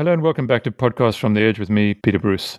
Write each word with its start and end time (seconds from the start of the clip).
Hello 0.00 0.14
and 0.14 0.22
welcome 0.22 0.46
back 0.46 0.64
to 0.64 0.70
Podcast 0.70 1.18
from 1.18 1.34
the 1.34 1.42
Edge 1.42 1.58
with 1.58 1.68
me, 1.68 1.92
Peter 1.92 2.18
Bruce. 2.18 2.58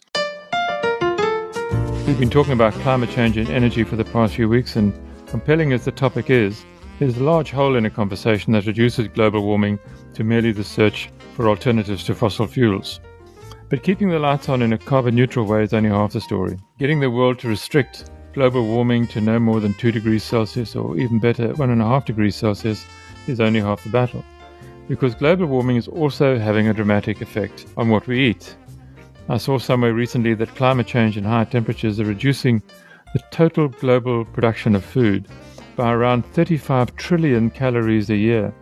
We've 2.06 2.20
been 2.20 2.30
talking 2.30 2.54
about 2.54 2.74
climate 2.74 3.10
change 3.10 3.36
and 3.36 3.50
energy 3.50 3.84
for 3.84 3.96
the 3.96 4.06
past 4.06 4.36
few 4.36 4.48
weeks, 4.48 4.76
and 4.76 4.94
compelling 5.26 5.74
as 5.74 5.84
the 5.84 5.92
topic 5.92 6.30
is, 6.30 6.64
there's 7.00 7.18
a 7.18 7.24
large 7.24 7.50
hole 7.50 7.76
in 7.76 7.88
a 7.88 7.90
conversation 7.90 8.54
that 8.54 8.68
reduces 8.68 9.08
global 9.08 9.44
warming 9.44 9.80
to 10.14 10.24
merely 10.24 10.52
the 10.52 10.64
search 10.64 11.10
for 11.36 11.50
alternatives 11.50 12.04
to 12.04 12.14
fossil 12.14 12.46
fuels. 12.46 13.00
But 13.70 13.82
keeping 13.82 14.10
the 14.10 14.20
lights 14.20 14.48
on 14.48 14.62
in 14.62 14.74
a 14.74 14.78
carbon 14.78 15.16
neutral 15.16 15.48
way 15.48 15.64
is 15.64 15.74
only 15.74 15.90
half 15.90 16.14
the 16.14 16.22
story. 16.22 16.60
Getting 16.78 17.00
the 17.00 17.10
world 17.10 17.40
to 17.40 17.48
restrict 17.48 18.12
global 18.34 18.68
warming 18.68 19.08
to 19.08 19.20
no 19.20 19.40
more 19.40 19.60
than 19.60 19.74
2 19.74 19.92
degrees 19.92 20.24
Celsius, 20.24 20.76
or 20.76 20.96
even 20.96 21.18
better, 21.18 21.56
1.5 21.56 22.06
degrees 22.06 22.36
Celsius, 22.36 22.86
is 23.26 23.42
only 23.42 23.62
half 23.62 23.84
the 23.84 23.90
battle 23.90 24.24
because 24.88 25.16
global 25.16 25.46
warming 25.46 25.78
is 25.78 25.88
also 25.88 26.38
having 26.38 26.68
a 26.68 26.74
dramatic 26.74 27.22
effect 27.22 27.66
on 27.78 27.90
what 27.90 28.08
we 28.08 28.28
eat. 28.28 28.56
I 29.30 29.38
saw 29.38 29.58
somewhere 29.58 29.94
recently 29.94 30.34
that 30.36 30.56
climate 30.56 30.88
change 30.88 31.18
and 31.18 31.26
higher 31.26 31.46
temperatures 31.46 32.00
are 32.00 32.06
reducing 32.06 32.62
the 33.14 33.22
total 33.32 33.68
global 33.68 34.26
production 34.26 34.76
of 34.76 34.84
food 34.84 35.28
by 35.76 35.92
around 35.92 36.26
35 36.34 36.96
trillion 36.96 37.50
calories 37.50 38.10
a 38.10 38.16
year. 38.16 38.54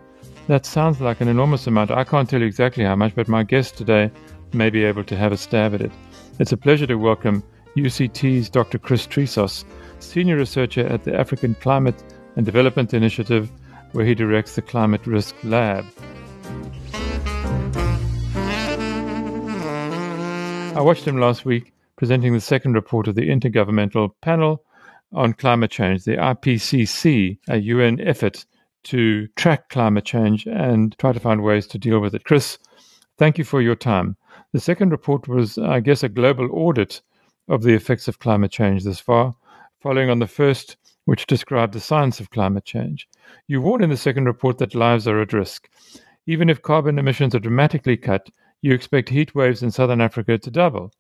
That 0.47 0.65
sounds 0.65 1.01
like 1.01 1.21
an 1.21 1.27
enormous 1.27 1.67
amount. 1.67 1.91
I 1.91 2.03
can't 2.03 2.29
tell 2.29 2.41
you 2.41 2.47
exactly 2.47 2.83
how 2.83 2.95
much, 2.95 3.15
but 3.15 3.27
my 3.27 3.43
guest 3.43 3.77
today 3.77 4.11
may 4.53 4.69
be 4.69 4.83
able 4.83 5.03
to 5.03 5.15
have 5.15 5.31
a 5.31 5.37
stab 5.37 5.73
at 5.73 5.81
it. 5.81 5.91
It's 6.39 6.51
a 6.51 6.57
pleasure 6.57 6.87
to 6.87 6.95
welcome 6.95 7.43
UCT's 7.75 8.49
Dr. 8.49 8.79
Chris 8.79 9.05
Trisos, 9.05 9.63
Senior 9.99 10.37
Researcher 10.37 10.87
at 10.87 11.03
the 11.03 11.17
African 11.17 11.55
Climate 11.55 12.03
and 12.35 12.45
Development 12.45 12.93
Initiative, 12.93 13.51
where 13.91 14.05
he 14.05 14.15
directs 14.15 14.55
the 14.55 14.61
Climate 14.61 15.05
Risk 15.05 15.35
Lab. 15.43 15.85
I 20.75 20.81
watched 20.81 21.05
him 21.05 21.17
last 21.17 21.45
week 21.45 21.73
presenting 21.97 22.33
the 22.33 22.39
second 22.39 22.73
report 22.73 23.07
of 23.07 23.15
the 23.15 23.29
Intergovernmental 23.29 24.11
Panel 24.21 24.63
on 25.11 25.33
Climate 25.33 25.71
Change, 25.71 26.05
the 26.05 26.15
IPCC, 26.15 27.37
a 27.49 27.57
UN 27.57 27.99
effort 27.99 28.45
to 28.83 29.27
track 29.35 29.69
climate 29.69 30.05
change 30.05 30.45
and 30.45 30.97
try 30.97 31.11
to 31.11 31.19
find 31.19 31.43
ways 31.43 31.67
to 31.67 31.77
deal 31.77 31.99
with 31.99 32.15
it. 32.15 32.23
Chris, 32.23 32.57
thank 33.17 33.37
you 33.37 33.43
for 33.43 33.61
your 33.61 33.75
time. 33.75 34.15
The 34.53 34.59
second 34.59 34.91
report 34.91 35.27
was, 35.27 35.57
I 35.57 35.79
guess, 35.79 36.03
a 36.03 36.09
global 36.09 36.49
audit 36.51 37.01
of 37.49 37.63
the 37.63 37.73
effects 37.73 38.07
of 38.07 38.19
climate 38.19 38.51
change 38.51 38.83
this 38.83 38.99
far, 38.99 39.35
following 39.81 40.09
on 40.09 40.19
the 40.19 40.27
first, 40.27 40.77
which 41.09 41.25
describe 41.25 41.71
the 41.71 41.79
science 41.79 42.19
of 42.19 42.29
climate 42.29 42.65
change. 42.65 43.09
You 43.47 43.61
warn 43.61 43.83
in 43.83 43.89
the 43.89 43.97
second 43.97 44.25
report 44.25 44.59
that 44.59 44.75
lives 44.75 45.07
are 45.07 45.19
at 45.19 45.33
risk. 45.33 45.67
Even 46.27 46.51
if 46.51 46.61
carbon 46.61 46.99
emissions 46.99 47.33
are 47.33 47.39
dramatically 47.39 47.97
cut, 47.97 48.29
you 48.61 48.75
expect 48.75 49.09
heat 49.09 49.33
waves 49.33 49.63
in 49.63 49.71
southern 49.71 50.01
Africa 50.01 50.37
to 50.37 50.51
double. 50.51 50.93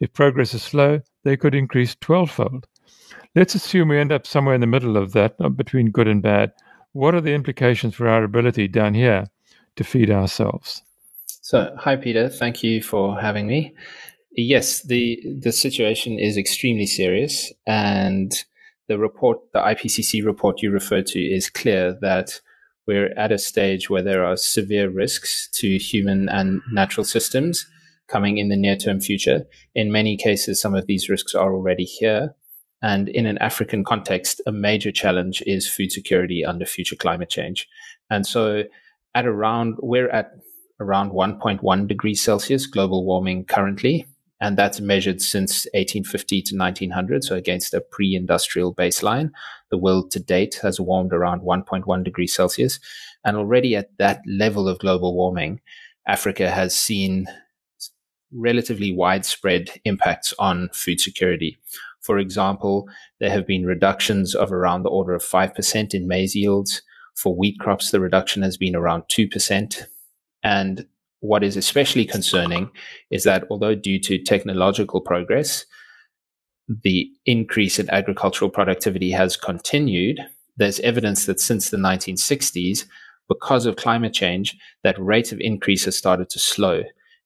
If 0.00 0.12
progress 0.12 0.54
is 0.54 0.64
slow, 0.64 1.02
they 1.22 1.36
could 1.36 1.54
increase 1.54 1.94
12 2.00 2.32
fold. 2.32 2.66
Let's 3.36 3.54
assume 3.54 3.90
we 3.90 3.98
end 4.00 4.10
up 4.10 4.26
somewhere 4.26 4.56
in 4.56 4.60
the 4.60 4.66
middle 4.66 4.96
of 4.96 5.12
that, 5.12 5.38
not 5.38 5.56
between 5.56 5.92
good 5.92 6.08
and 6.08 6.20
bad. 6.20 6.50
What 6.90 7.14
are 7.14 7.20
the 7.20 7.34
implications 7.34 7.94
for 7.94 8.08
our 8.08 8.24
ability 8.24 8.66
down 8.66 8.94
here 8.94 9.28
to 9.76 9.84
feed 9.84 10.10
ourselves? 10.10 10.82
So, 11.26 11.76
hi, 11.78 11.94
Peter. 11.94 12.28
Thank 12.28 12.64
you 12.64 12.82
for 12.82 13.20
having 13.20 13.46
me. 13.46 13.72
Yes, 14.32 14.82
the, 14.82 15.22
the 15.40 15.52
situation 15.52 16.18
is 16.18 16.36
extremely 16.36 16.86
serious. 16.86 17.52
And 17.68 18.34
the 18.88 18.98
report, 18.98 19.38
the 19.52 19.60
IPCC 19.60 20.24
report 20.24 20.62
you 20.62 20.70
referred 20.70 21.06
to, 21.08 21.20
is 21.20 21.50
clear 21.50 21.96
that 22.00 22.40
we're 22.86 23.12
at 23.16 23.32
a 23.32 23.38
stage 23.38 23.88
where 23.88 24.02
there 24.02 24.24
are 24.24 24.36
severe 24.36 24.90
risks 24.90 25.48
to 25.52 25.78
human 25.78 26.28
and 26.28 26.60
natural 26.70 27.04
systems 27.04 27.66
coming 28.08 28.36
in 28.36 28.48
the 28.48 28.56
near 28.56 28.76
term 28.76 29.00
future. 29.00 29.44
In 29.74 29.90
many 29.90 30.16
cases, 30.16 30.60
some 30.60 30.74
of 30.74 30.86
these 30.86 31.08
risks 31.08 31.34
are 31.34 31.52
already 31.52 31.84
here. 31.84 32.34
And 32.82 33.08
in 33.08 33.24
an 33.24 33.38
African 33.38 33.82
context, 33.82 34.42
a 34.46 34.52
major 34.52 34.92
challenge 34.92 35.42
is 35.46 35.66
food 35.66 35.90
security 35.90 36.44
under 36.44 36.66
future 36.66 36.96
climate 36.96 37.30
change. 37.30 37.66
And 38.10 38.26
so 38.26 38.64
at 39.14 39.26
around, 39.26 39.76
we're 39.80 40.10
at 40.10 40.32
around 40.80 41.12
1.1 41.12 41.88
degrees 41.88 42.20
Celsius 42.20 42.66
global 42.66 43.06
warming 43.06 43.46
currently 43.46 44.06
and 44.40 44.56
that's 44.56 44.80
measured 44.80 45.20
since 45.20 45.66
1850 45.74 46.42
to 46.42 46.56
1900. 46.56 47.24
So 47.24 47.36
against 47.36 47.74
a 47.74 47.80
pre-industrial 47.80 48.74
baseline, 48.74 49.30
the 49.70 49.78
world 49.78 50.10
to 50.12 50.20
date 50.20 50.58
has 50.62 50.80
warmed 50.80 51.12
around 51.12 51.42
1.1 51.42 52.04
degrees 52.04 52.34
Celsius, 52.34 52.80
and 53.24 53.36
already 53.36 53.76
at 53.76 53.96
that 53.98 54.20
level 54.26 54.68
of 54.68 54.78
global 54.78 55.14
warming, 55.14 55.60
Africa 56.06 56.50
has 56.50 56.78
seen 56.78 57.26
relatively 58.32 58.92
widespread 58.92 59.70
impacts 59.84 60.34
on 60.38 60.68
food 60.72 61.00
security. 61.00 61.56
For 62.00 62.18
example, 62.18 62.88
there 63.20 63.30
have 63.30 63.46
been 63.46 63.64
reductions 63.64 64.34
of 64.34 64.52
around 64.52 64.82
the 64.82 64.90
order 64.90 65.14
of 65.14 65.22
5% 65.22 65.94
in 65.94 66.06
maize 66.06 66.34
yields. 66.34 66.82
For 67.14 67.34
wheat 67.34 67.58
crops, 67.58 67.90
the 67.90 68.00
reduction 68.00 68.42
has 68.42 68.58
been 68.58 68.76
around 68.76 69.04
2%. 69.04 69.86
And 70.42 70.86
what 71.24 71.42
is 71.42 71.56
especially 71.56 72.04
concerning 72.04 72.70
is 73.10 73.24
that 73.24 73.44
although 73.48 73.74
due 73.74 73.98
to 73.98 74.22
technological 74.22 75.00
progress, 75.00 75.64
the 76.82 77.08
increase 77.24 77.78
in 77.78 77.88
agricultural 77.88 78.50
productivity 78.50 79.10
has 79.10 79.34
continued, 79.34 80.20
there's 80.58 80.80
evidence 80.80 81.24
that 81.24 81.40
since 81.40 81.70
the 81.70 81.78
1960s, 81.78 82.84
because 83.26 83.64
of 83.64 83.76
climate 83.76 84.12
change, 84.12 84.54
that 84.82 84.98
rate 84.98 85.32
of 85.32 85.40
increase 85.40 85.86
has 85.86 85.96
started 85.96 86.28
to 86.28 86.38
slow. 86.38 86.82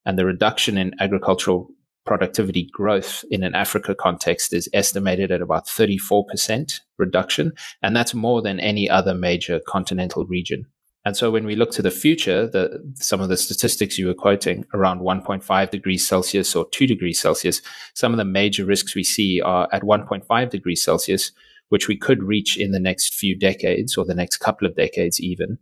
And 0.06 0.16
the 0.16 0.24
reduction 0.24 0.78
in 0.78 0.94
agricultural 1.00 1.68
productivity 2.06 2.68
growth 2.72 3.24
in 3.32 3.42
an 3.42 3.56
Africa 3.56 3.96
context 3.96 4.52
is 4.52 4.68
estimated 4.72 5.32
at 5.32 5.42
about 5.42 5.66
34% 5.66 6.80
reduction. 6.98 7.52
And 7.82 7.96
that's 7.96 8.14
more 8.14 8.42
than 8.42 8.60
any 8.60 8.88
other 8.88 9.12
major 9.12 9.60
continental 9.66 10.24
region. 10.24 10.66
And 11.08 11.16
so 11.16 11.30
when 11.30 11.46
we 11.46 11.56
look 11.56 11.70
to 11.70 11.80
the 11.80 11.90
future, 11.90 12.46
the, 12.46 12.82
some 12.96 13.22
of 13.22 13.30
the 13.30 13.38
statistics 13.38 13.96
you 13.96 14.08
were 14.08 14.12
quoting 14.12 14.66
around 14.74 15.00
1.5 15.00 15.70
degrees 15.70 16.06
Celsius 16.06 16.54
or 16.54 16.68
2 16.68 16.86
degrees 16.86 17.18
Celsius, 17.18 17.62
some 17.94 18.12
of 18.12 18.18
the 18.18 18.26
major 18.26 18.66
risks 18.66 18.94
we 18.94 19.02
see 19.02 19.40
are 19.40 19.66
at 19.72 19.80
1.5 19.80 20.50
degrees 20.50 20.84
Celsius, 20.84 21.32
which 21.70 21.88
we 21.88 21.96
could 21.96 22.22
reach 22.22 22.58
in 22.58 22.72
the 22.72 22.78
next 22.78 23.14
few 23.14 23.34
decades 23.34 23.96
or 23.96 24.04
the 24.04 24.14
next 24.14 24.36
couple 24.36 24.68
of 24.68 24.76
decades 24.76 25.18
even. 25.18 25.56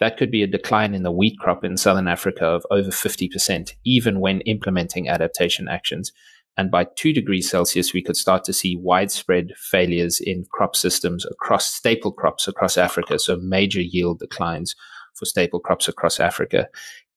That 0.00 0.16
could 0.16 0.32
be 0.32 0.42
a 0.42 0.48
decline 0.48 0.94
in 0.94 1.04
the 1.04 1.12
wheat 1.12 1.38
crop 1.38 1.62
in 1.62 1.76
southern 1.76 2.08
Africa 2.08 2.44
of 2.44 2.66
over 2.72 2.90
50%, 2.90 3.74
even 3.84 4.18
when 4.18 4.40
implementing 4.40 5.08
adaptation 5.08 5.68
actions. 5.68 6.10
And 6.56 6.70
by 6.70 6.86
two 6.96 7.12
degrees 7.12 7.48
Celsius, 7.48 7.94
we 7.94 8.02
could 8.02 8.16
start 8.16 8.44
to 8.44 8.52
see 8.52 8.76
widespread 8.76 9.52
failures 9.56 10.20
in 10.20 10.44
crop 10.50 10.76
systems 10.76 11.24
across 11.24 11.72
staple 11.72 12.12
crops 12.12 12.46
across 12.46 12.76
Africa. 12.76 13.18
So 13.18 13.36
major 13.36 13.80
yield 13.80 14.18
declines 14.18 14.76
for 15.14 15.24
staple 15.24 15.60
crops 15.60 15.88
across 15.88 16.20
Africa. 16.20 16.68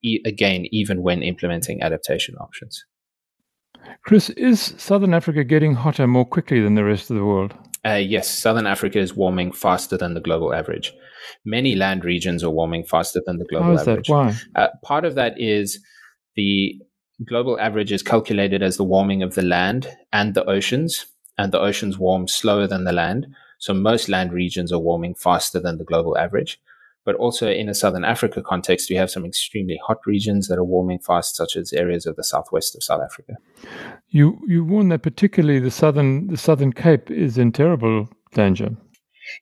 E- 0.02 0.22
again, 0.24 0.66
even 0.70 1.02
when 1.02 1.22
implementing 1.22 1.82
adaptation 1.82 2.34
options. 2.36 2.84
Chris, 4.04 4.30
is 4.30 4.74
Southern 4.78 5.14
Africa 5.14 5.44
getting 5.44 5.74
hotter 5.74 6.06
more 6.06 6.24
quickly 6.24 6.60
than 6.60 6.74
the 6.74 6.84
rest 6.84 7.10
of 7.10 7.16
the 7.16 7.24
world? 7.24 7.54
Uh, 7.84 7.94
yes, 7.94 8.28
Southern 8.28 8.66
Africa 8.66 8.98
is 8.98 9.14
warming 9.14 9.52
faster 9.52 9.96
than 9.96 10.14
the 10.14 10.20
global 10.20 10.52
average. 10.52 10.92
Many 11.44 11.76
land 11.76 12.04
regions 12.04 12.42
are 12.42 12.50
warming 12.50 12.84
faster 12.84 13.20
than 13.24 13.38
the 13.38 13.44
global 13.44 13.66
How 13.66 13.72
is 13.74 13.82
average. 13.82 14.08
That? 14.08 14.12
Why? 14.12 14.36
Uh, 14.56 14.68
part 14.82 15.04
of 15.04 15.14
that 15.14 15.40
is 15.40 15.84
the 16.34 16.80
global 17.24 17.58
average 17.60 17.92
is 17.92 18.02
calculated 18.02 18.62
as 18.62 18.76
the 18.76 18.84
warming 18.84 19.22
of 19.22 19.34
the 19.34 19.42
land 19.42 19.88
and 20.12 20.34
the 20.34 20.44
oceans, 20.44 21.06
and 21.38 21.52
the 21.52 21.60
oceans 21.60 21.98
warm 21.98 22.28
slower 22.28 22.66
than 22.66 22.84
the 22.84 22.92
land. 22.92 23.26
So 23.58 23.72
most 23.74 24.08
land 24.08 24.32
regions 24.32 24.72
are 24.72 24.78
warming 24.78 25.14
faster 25.14 25.60
than 25.60 25.78
the 25.78 25.84
global 25.84 26.16
average. 26.18 26.60
But 27.04 27.14
also 27.16 27.48
in 27.48 27.68
a 27.68 27.74
Southern 27.74 28.04
Africa 28.04 28.42
context, 28.42 28.90
we 28.90 28.96
have 28.96 29.10
some 29.10 29.24
extremely 29.24 29.78
hot 29.86 29.98
regions 30.06 30.48
that 30.48 30.58
are 30.58 30.64
warming 30.64 30.98
fast, 30.98 31.36
such 31.36 31.54
as 31.56 31.72
areas 31.72 32.04
of 32.04 32.16
the 32.16 32.24
southwest 32.24 32.74
of 32.74 32.82
South 32.82 33.00
Africa. 33.00 33.34
You 34.08 34.40
you 34.46 34.64
warn 34.64 34.88
that 34.88 35.02
particularly 35.02 35.60
the 35.60 35.70
southern 35.70 36.26
the 36.26 36.36
Southern 36.36 36.72
Cape 36.72 37.10
is 37.10 37.38
in 37.38 37.52
terrible 37.52 38.08
danger. 38.34 38.76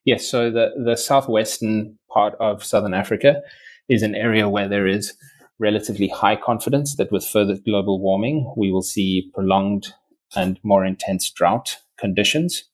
Yes, 0.04 0.26
so 0.26 0.50
the, 0.50 0.70
the 0.84 0.96
southwestern 0.96 1.98
part 2.10 2.34
of 2.38 2.64
Southern 2.64 2.94
Africa 2.94 3.42
is 3.88 4.02
an 4.02 4.14
area 4.14 4.48
where 4.48 4.68
there 4.68 4.86
is 4.86 5.14
relatively 5.58 6.08
high 6.08 6.36
confidence 6.36 6.96
that 6.96 7.12
with 7.12 7.26
further 7.26 7.56
global 7.56 8.00
warming, 8.00 8.52
we 8.56 8.70
will 8.70 8.82
see 8.82 9.30
prolonged 9.34 9.94
and 10.34 10.58
more 10.62 10.84
intense 10.84 11.30
drought 11.30 11.78
conditions. 11.98 12.64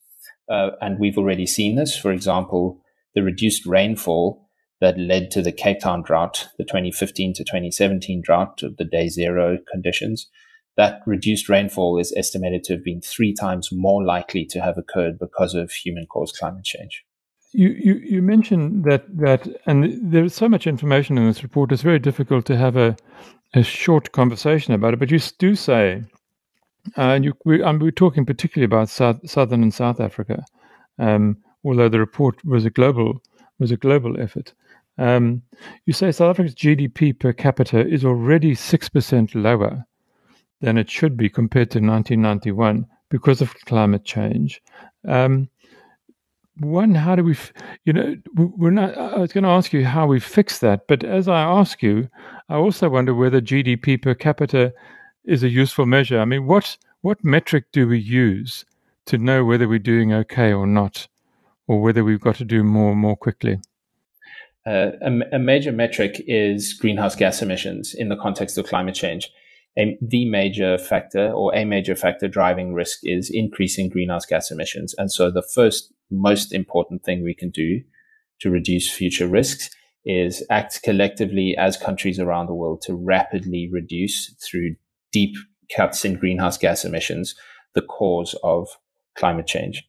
Uh, 0.49 0.71
and 0.81 0.99
we've 0.99 1.19
already 1.19 1.47
seen 1.47 1.77
this. 1.77 1.97
For 1.97 2.11
example, 2.11 2.81
the 3.15 3.23
reduced 3.23 3.67
rainfall 3.67 4.49
that 4.81 4.99
led 4.99 5.31
to 5.31 5.43
the 5.43 5.53
Cape 5.53 5.81
Town 5.81 6.03
drought, 6.03 6.49
the 6.59 6.65
2015 6.65 7.35
to 7.35 7.45
2017 7.45 8.23
drought 8.23 8.63
of 8.63 8.77
the 8.77 8.85
day 8.85 9.09
zero 9.09 9.59
conditions. 9.71 10.29
That 10.77 11.03
reduced 11.05 11.49
rainfall 11.49 11.99
is 11.99 12.15
estimated 12.17 12.65
to 12.65 12.75
have 12.75 12.85
been 12.85 13.03
three 13.03 13.35
times 13.35 13.69
more 13.71 14.03
likely 14.03 14.47
to 14.47 14.61
have 14.61 14.79
occurred 14.79 15.19
because 15.19 15.55
of 15.55 15.71
human 15.71 16.07
caused 16.07 16.39
climate 16.39 16.65
change. 16.65 17.05
You, 17.53 17.69
you, 17.71 17.95
you 17.95 18.23
mentioned 18.23 18.85
that, 18.85 19.05
that, 19.19 19.49
and 19.67 19.99
there's 20.13 20.35
so 20.35 20.49
much 20.49 20.67
information 20.67 21.19
in 21.19 21.27
this 21.27 21.43
report, 21.43 21.73
it's 21.73 21.83
very 21.83 21.99
difficult 21.99 22.47
to 22.47 22.57
have 22.57 22.77
a, 22.77 22.97
a 23.55 23.63
short 23.63 24.13
conversation 24.13 24.73
about 24.73 24.95
it, 24.95 25.01
but 25.01 25.11
you 25.11 25.19
do 25.39 25.57
say, 25.57 26.05
uh, 26.97 27.03
and 27.03 27.25
you, 27.25 27.35
we, 27.45 27.63
um, 27.63 27.79
we're 27.79 27.91
talking 27.91 28.25
particularly 28.25 28.65
about 28.65 28.89
South, 28.89 29.19
Southern 29.29 29.63
and 29.63 29.75
South 29.75 30.01
Africa, 30.01 30.45
um, 30.99 31.37
although 31.65 31.89
the 31.89 31.99
report 31.99 32.43
was 32.45 32.65
a 32.65 32.71
global 32.71 33.21
was 33.59 33.71
a 33.71 33.77
global 33.77 34.19
effort. 34.19 34.55
Um, 34.97 35.43
you 35.85 35.93
say 35.93 36.11
South 36.13 36.31
Africa's 36.31 36.55
GDP 36.55 37.19
per 37.19 37.33
capita 37.33 37.87
is 37.87 38.05
already 38.05 38.55
six 38.55 38.89
percent 38.89 39.35
lower 39.35 39.85
than 40.61 40.79
it 40.79 40.91
should 40.91 41.17
be 41.17 41.29
compared 41.29 41.71
to 41.73 41.79
1991 41.79 42.87
because 43.11 43.41
of 43.41 43.55
climate 43.67 44.05
change. 44.05 44.63
Um, 45.07 45.49
one, 46.61 46.95
how 46.95 47.17
do 47.17 47.25
we, 47.25 47.37
you 47.85 47.93
know, 47.93 48.17
we're 48.35 48.71
not, 48.71 48.97
I 48.97 49.19
was 49.19 49.33
going 49.33 49.45
to 49.45 49.51
ask 49.51 49.73
you 49.73 49.85
how 49.85 50.07
we 50.07 50.21
fix 50.21 50.59
that, 50.59 50.87
but 50.87 51.05
as 51.05 51.29
I 51.29 51.43
ask 51.43 51.83
you, 51.83 52.09
I 52.49 52.55
also 52.55 52.89
wonder 52.89 53.15
whether 53.15 53.41
GDP 53.41 54.01
per 54.01 54.15
capita 54.15 54.73
is 55.25 55.43
a 55.43 55.49
useful 55.49 55.87
measure. 55.87 56.21
I 56.21 56.25
mean, 56.25 56.47
what, 56.47 56.77
what 57.01 57.25
metric 57.25 57.65
do 57.73 57.89
we 57.89 57.99
use 57.99 58.65
to 59.07 59.19
know 59.19 59.45
whether 59.45 59.69
we're 59.69 59.79
doing 59.79 60.13
okay 60.13 60.53
or 60.53 60.67
not, 60.67 61.09
or 61.67 61.81
whether 61.81 62.05
we've 62.05 62.21
got 62.21 62.37
to 62.37 62.45
do 62.45 62.63
more 62.63 62.95
more 62.95 63.17
quickly? 63.17 63.59
Uh, 64.67 64.91
a, 65.03 65.37
a 65.37 65.39
major 65.39 65.73
metric 65.73 66.23
is 66.27 66.75
greenhouse 66.75 67.17
gas 67.17 67.41
emissions 67.41 67.95
in 67.95 68.09
the 68.09 68.17
context 68.17 68.59
of 68.59 68.67
climate 68.67 68.95
change 68.95 69.33
a, 69.79 69.97
the 70.01 70.25
major 70.29 70.79
factor 70.79 71.31
or 71.31 71.55
a 71.55 71.65
major 71.65 71.95
factor 71.95 72.29
driving 72.29 72.75
risk 72.75 73.01
is 73.03 73.31
increasing 73.31 73.89
greenhouse 73.89 74.27
gas 74.27 74.51
emissions. 74.51 74.95
And 74.99 75.11
so 75.13 75.31
the 75.31 75.43
first 75.43 75.93
most 76.11 76.53
important 76.53 77.05
thing 77.05 77.23
we 77.23 77.35
can 77.35 77.51
do 77.51 77.83
to 78.41 78.51
reduce 78.51 78.91
future 78.91 79.27
risks 79.27 79.71
is 80.05 80.45
act 80.51 80.83
collectively 80.83 81.55
as 81.59 81.77
countries 81.77 82.19
around 82.19 82.47
the 82.47 82.55
world 82.55 82.83
to 82.83 82.95
rapidly 82.95 83.69
reduce 83.71 84.35
through 84.43 84.75
deep 85.13 85.37
cuts 85.75 86.05
in 86.05 86.15
greenhouse 86.15 86.57
gas 86.57 86.85
emissions 86.85 87.35
the 87.75 87.83
cause 87.83 88.35
of 88.43 88.69
climate 89.17 89.47
change. 89.47 89.85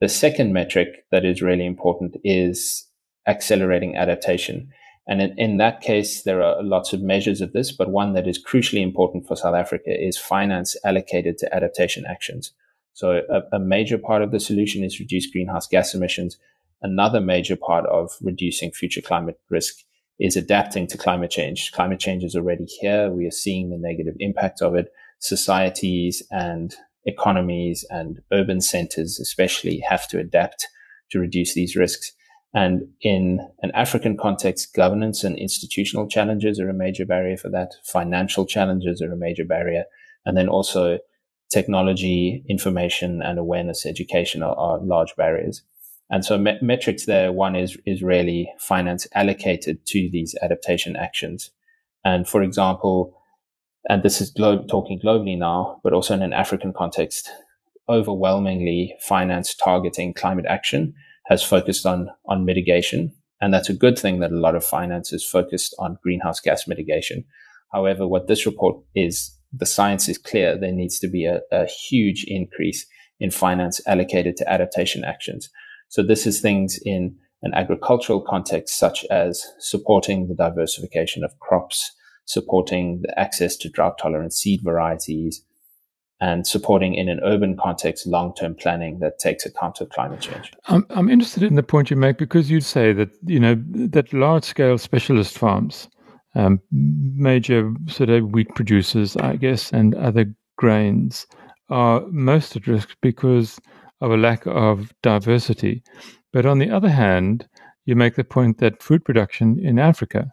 The 0.00 0.08
second 0.08 0.52
metric 0.52 1.06
that 1.10 1.24
is 1.24 1.40
really 1.40 1.64
important 1.64 2.16
is 2.22 2.86
accelerating 3.26 3.96
adaptation. 3.96 4.68
And 5.08 5.22
in, 5.22 5.38
in, 5.38 5.56
that 5.58 5.80
case, 5.80 6.24
there 6.24 6.42
are 6.42 6.62
lots 6.62 6.92
of 6.92 7.00
measures 7.00 7.40
of 7.40 7.52
this, 7.52 7.72
but 7.72 7.90
one 7.90 8.12
that 8.14 8.26
is 8.26 8.42
crucially 8.42 8.82
important 8.82 9.26
for 9.26 9.36
South 9.36 9.54
Africa 9.54 9.90
is 9.90 10.18
finance 10.18 10.76
allocated 10.84 11.38
to 11.38 11.54
adaptation 11.54 12.04
actions. 12.06 12.52
So 12.96 13.20
a, 13.28 13.56
a 13.56 13.58
major 13.58 13.98
part 13.98 14.22
of 14.22 14.30
the 14.30 14.40
solution 14.40 14.82
is 14.82 14.98
reduce 14.98 15.26
greenhouse 15.26 15.66
gas 15.66 15.94
emissions. 15.94 16.38
Another 16.80 17.20
major 17.20 17.54
part 17.54 17.84
of 17.86 18.10
reducing 18.22 18.70
future 18.72 19.02
climate 19.02 19.38
risk 19.50 19.84
is 20.18 20.34
adapting 20.34 20.86
to 20.86 20.96
climate 20.96 21.30
change. 21.30 21.72
Climate 21.72 22.00
change 22.00 22.24
is 22.24 22.34
already 22.34 22.64
here. 22.64 23.10
We 23.10 23.26
are 23.26 23.30
seeing 23.30 23.68
the 23.68 23.76
negative 23.76 24.14
impact 24.18 24.62
of 24.62 24.74
it. 24.74 24.88
Societies 25.18 26.22
and 26.30 26.74
economies 27.04 27.84
and 27.90 28.22
urban 28.32 28.62
centers 28.62 29.20
especially 29.20 29.80
have 29.80 30.08
to 30.08 30.18
adapt 30.18 30.66
to 31.10 31.18
reduce 31.18 31.52
these 31.52 31.76
risks. 31.76 32.12
And 32.54 32.88
in 33.02 33.46
an 33.60 33.72
African 33.74 34.16
context, 34.16 34.74
governance 34.74 35.22
and 35.22 35.36
institutional 35.36 36.08
challenges 36.08 36.58
are 36.58 36.70
a 36.70 36.74
major 36.74 37.04
barrier 37.04 37.36
for 37.36 37.50
that. 37.50 37.72
Financial 37.84 38.46
challenges 38.46 39.02
are 39.02 39.12
a 39.12 39.18
major 39.18 39.44
barrier. 39.44 39.84
And 40.24 40.34
then 40.34 40.48
also 40.48 40.98
technology, 41.50 42.44
information 42.48 43.22
and 43.22 43.38
awareness 43.38 43.86
education 43.86 44.42
are, 44.42 44.56
are 44.56 44.78
large 44.80 45.14
barriers. 45.16 45.62
And 46.10 46.24
so 46.24 46.38
me- 46.38 46.58
metrics 46.62 47.06
there, 47.06 47.32
one 47.32 47.56
is, 47.56 47.76
is 47.86 48.02
really 48.02 48.52
finance 48.58 49.06
allocated 49.14 49.84
to 49.86 50.08
these 50.10 50.34
adaptation 50.42 50.96
actions. 50.96 51.50
And 52.04 52.28
for 52.28 52.42
example, 52.42 53.16
and 53.88 54.02
this 54.02 54.20
is 54.20 54.30
glo- 54.30 54.64
talking 54.64 55.00
globally 55.00 55.38
now, 55.38 55.80
but 55.82 55.92
also 55.92 56.14
in 56.14 56.22
an 56.22 56.32
African 56.32 56.72
context, 56.72 57.30
overwhelmingly 57.88 58.96
finance 59.00 59.54
targeting 59.54 60.12
climate 60.12 60.46
action 60.48 60.94
has 61.26 61.42
focused 61.42 61.86
on 61.86 62.08
on 62.26 62.44
mitigation, 62.44 63.12
and 63.40 63.52
that's 63.52 63.68
a 63.68 63.74
good 63.74 63.98
thing 63.98 64.20
that 64.20 64.32
a 64.32 64.38
lot 64.38 64.54
of 64.54 64.64
finance 64.64 65.12
is 65.12 65.24
focused 65.24 65.74
on 65.78 65.98
greenhouse 66.02 66.40
gas 66.40 66.66
mitigation. 66.66 67.24
However, 67.72 68.06
what 68.06 68.26
this 68.26 68.46
report 68.46 68.76
is, 68.94 69.35
the 69.52 69.66
science 69.66 70.08
is 70.08 70.18
clear. 70.18 70.58
There 70.58 70.72
needs 70.72 70.98
to 71.00 71.08
be 71.08 71.24
a, 71.24 71.40
a 71.50 71.66
huge 71.66 72.24
increase 72.28 72.86
in 73.18 73.30
finance 73.30 73.80
allocated 73.86 74.36
to 74.36 74.50
adaptation 74.50 75.04
actions. 75.04 75.48
So 75.88 76.02
this 76.02 76.26
is 76.26 76.40
things 76.40 76.78
in 76.84 77.16
an 77.42 77.54
agricultural 77.54 78.20
context, 78.20 78.76
such 78.76 79.04
as 79.06 79.44
supporting 79.58 80.28
the 80.28 80.34
diversification 80.34 81.22
of 81.24 81.38
crops, 81.38 81.92
supporting 82.24 83.02
the 83.02 83.18
access 83.18 83.56
to 83.58 83.68
drought 83.68 83.98
tolerant 83.98 84.32
seed 84.32 84.60
varieties, 84.64 85.42
and 86.20 86.46
supporting 86.46 86.94
in 86.94 87.08
an 87.08 87.20
urban 87.22 87.56
context 87.56 88.06
long-term 88.06 88.54
planning 88.54 88.98
that 89.00 89.18
takes 89.18 89.44
account 89.44 89.80
of 89.80 89.90
climate 89.90 90.20
change. 90.20 90.50
I'm, 90.66 90.86
I'm 90.90 91.10
interested 91.10 91.42
in 91.42 91.56
the 91.56 91.62
point 91.62 91.90
you 91.90 91.96
make 91.96 92.16
because 92.16 92.50
you 92.50 92.60
say 92.60 92.92
that 92.94 93.10
you 93.26 93.38
know 93.38 93.62
that 93.68 94.12
large-scale 94.12 94.78
specialist 94.78 95.38
farms, 95.38 95.88
um, 96.36 96.60
major 96.70 97.74
sort 97.88 98.10
of 98.10 98.30
wheat 98.32 98.54
producers, 98.54 99.16
I 99.16 99.36
guess, 99.36 99.72
and 99.72 99.94
other 99.94 100.26
grains 100.56 101.26
are 101.70 102.02
most 102.08 102.56
at 102.56 102.66
risk 102.66 102.96
because 103.00 103.58
of 104.00 104.10
a 104.10 104.16
lack 104.16 104.46
of 104.46 104.92
diversity. 105.02 105.82
But 106.32 106.46
on 106.46 106.58
the 106.58 106.70
other 106.70 106.90
hand, 106.90 107.48
you 107.86 107.96
make 107.96 108.16
the 108.16 108.24
point 108.24 108.58
that 108.58 108.82
food 108.82 109.04
production 109.04 109.58
in 109.58 109.78
Africa, 109.78 110.30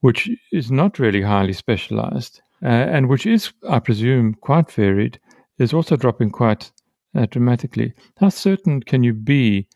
which 0.00 0.28
is 0.52 0.70
not 0.70 0.98
really 0.98 1.22
highly 1.22 1.52
specialized, 1.52 2.40
uh, 2.62 2.66
and 2.66 3.08
which 3.08 3.24
is, 3.24 3.52
I 3.68 3.78
presume, 3.78 4.34
quite 4.34 4.72
varied, 4.72 5.20
is 5.58 5.72
also 5.72 5.96
dropping 5.96 6.30
quite 6.30 6.72
uh, 7.14 7.26
dramatically. 7.26 7.92
How 8.18 8.30
certain 8.30 8.82
can 8.82 9.04
you 9.04 9.12
be 9.12 9.68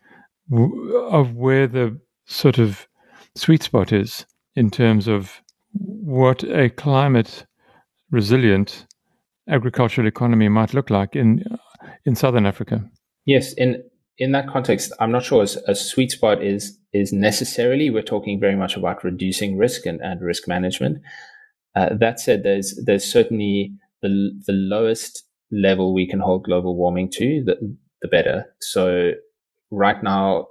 w- 0.49 0.97
of 0.97 1.35
where 1.35 1.67
the 1.67 1.99
sort 2.25 2.57
of 2.57 2.87
sweet 3.35 3.63
spot 3.63 3.93
is 3.93 4.25
in 4.55 4.69
terms 4.69 5.07
of 5.07 5.41
what 5.73 6.43
a 6.43 6.69
climate 6.69 7.45
resilient 8.11 8.85
agricultural 9.49 10.07
economy 10.07 10.47
might 10.47 10.73
look 10.73 10.89
like 10.89 11.15
in 11.15 11.43
in 12.05 12.15
southern 12.15 12.45
Africa? 12.45 12.89
Yes, 13.25 13.53
in 13.53 13.83
in 14.17 14.31
that 14.33 14.47
context, 14.47 14.93
I'm 14.99 15.11
not 15.11 15.23
sure 15.23 15.43
a 15.67 15.75
sweet 15.75 16.11
spot 16.11 16.43
is 16.43 16.77
is 16.93 17.11
necessarily. 17.11 17.89
We're 17.89 18.03
talking 18.03 18.39
very 18.39 18.55
much 18.55 18.77
about 18.77 19.03
reducing 19.03 19.57
risk 19.57 19.85
and, 19.85 19.99
and 20.01 20.21
risk 20.21 20.47
management. 20.47 20.99
Uh, 21.75 21.89
that 21.99 22.19
said, 22.19 22.43
there's 22.43 22.79
there's 22.85 23.05
certainly 23.05 23.73
the 24.01 24.31
the 24.45 24.53
lowest 24.53 25.23
level 25.51 25.93
we 25.93 26.07
can 26.07 26.19
hold 26.19 26.43
global 26.43 26.75
warming 26.75 27.09
to, 27.11 27.43
the 27.43 27.77
the 28.01 28.07
better. 28.07 28.45
So 28.61 29.11
right 29.71 30.01
now, 30.03 30.47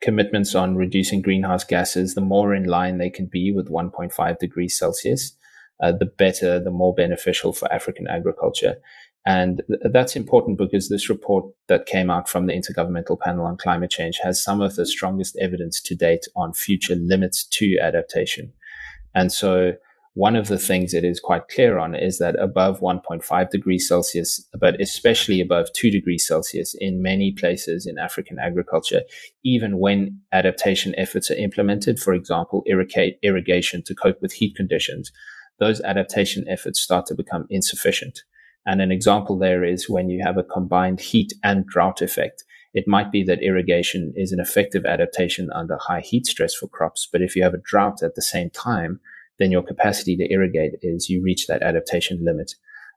commitments 0.00 0.54
on 0.54 0.76
reducing 0.76 1.22
greenhouse 1.22 1.64
gases, 1.64 2.14
the 2.14 2.20
more 2.20 2.54
in 2.54 2.64
line 2.64 2.98
they 2.98 3.10
can 3.10 3.26
be 3.26 3.52
with 3.52 3.70
1.5 3.70 4.38
degrees 4.38 4.78
Celsius, 4.78 5.32
uh, 5.80 5.92
the 5.92 6.06
better, 6.06 6.58
the 6.58 6.70
more 6.70 6.94
beneficial 6.94 7.52
for 7.52 7.72
African 7.72 8.06
agriculture. 8.06 8.76
And 9.26 9.62
th- 9.66 9.80
that's 9.92 10.14
important 10.14 10.56
because 10.56 10.88
this 10.88 11.08
report 11.08 11.46
that 11.66 11.86
came 11.86 12.10
out 12.10 12.28
from 12.28 12.46
the 12.46 12.52
Intergovernmental 12.52 13.18
Panel 13.18 13.44
on 13.44 13.56
Climate 13.56 13.90
Change 13.90 14.20
has 14.22 14.42
some 14.42 14.60
of 14.60 14.76
the 14.76 14.86
strongest 14.86 15.36
evidence 15.40 15.80
to 15.82 15.96
date 15.96 16.26
on 16.36 16.52
future 16.52 16.94
limits 16.94 17.44
to 17.44 17.76
adaptation. 17.82 18.52
And 19.14 19.32
so 19.32 19.72
one 20.16 20.34
of 20.34 20.48
the 20.48 20.58
things 20.58 20.94
it 20.94 21.04
is 21.04 21.20
quite 21.20 21.46
clear 21.48 21.76
on 21.76 21.94
is 21.94 22.16
that 22.16 22.40
above 22.40 22.80
1.5 22.80 23.50
degrees 23.50 23.86
Celsius, 23.86 24.42
but 24.58 24.80
especially 24.80 25.42
above 25.42 25.70
2 25.74 25.90
degrees 25.90 26.26
Celsius 26.26 26.74
in 26.80 27.02
many 27.02 27.32
places 27.32 27.86
in 27.86 27.98
African 27.98 28.38
agriculture, 28.38 29.02
even 29.44 29.78
when 29.78 30.18
adaptation 30.32 30.94
efforts 30.96 31.30
are 31.30 31.34
implemented, 31.34 31.98
for 31.98 32.14
example, 32.14 32.64
irrigation 32.66 33.82
to 33.82 33.94
cope 33.94 34.22
with 34.22 34.32
heat 34.32 34.56
conditions, 34.56 35.12
those 35.58 35.82
adaptation 35.82 36.48
efforts 36.48 36.80
start 36.80 37.04
to 37.04 37.14
become 37.14 37.46
insufficient. 37.50 38.22
And 38.64 38.80
an 38.80 38.90
example 38.90 39.38
there 39.38 39.64
is 39.64 39.86
when 39.86 40.08
you 40.08 40.24
have 40.24 40.38
a 40.38 40.42
combined 40.42 41.00
heat 41.00 41.34
and 41.44 41.66
drought 41.66 42.00
effect. 42.00 42.42
It 42.72 42.88
might 42.88 43.12
be 43.12 43.22
that 43.24 43.42
irrigation 43.42 44.14
is 44.16 44.32
an 44.32 44.40
effective 44.40 44.86
adaptation 44.86 45.50
under 45.54 45.76
high 45.76 46.00
heat 46.00 46.24
stress 46.24 46.54
for 46.54 46.68
crops, 46.68 47.06
but 47.12 47.20
if 47.20 47.36
you 47.36 47.42
have 47.42 47.52
a 47.52 47.62
drought 47.62 48.02
at 48.02 48.14
the 48.14 48.22
same 48.22 48.48
time, 48.48 48.98
then 49.38 49.50
your 49.50 49.62
capacity 49.62 50.16
to 50.16 50.32
irrigate 50.32 50.72
is 50.82 51.08
you 51.08 51.22
reach 51.22 51.46
that 51.46 51.62
adaptation 51.62 52.24
limit. 52.24 52.52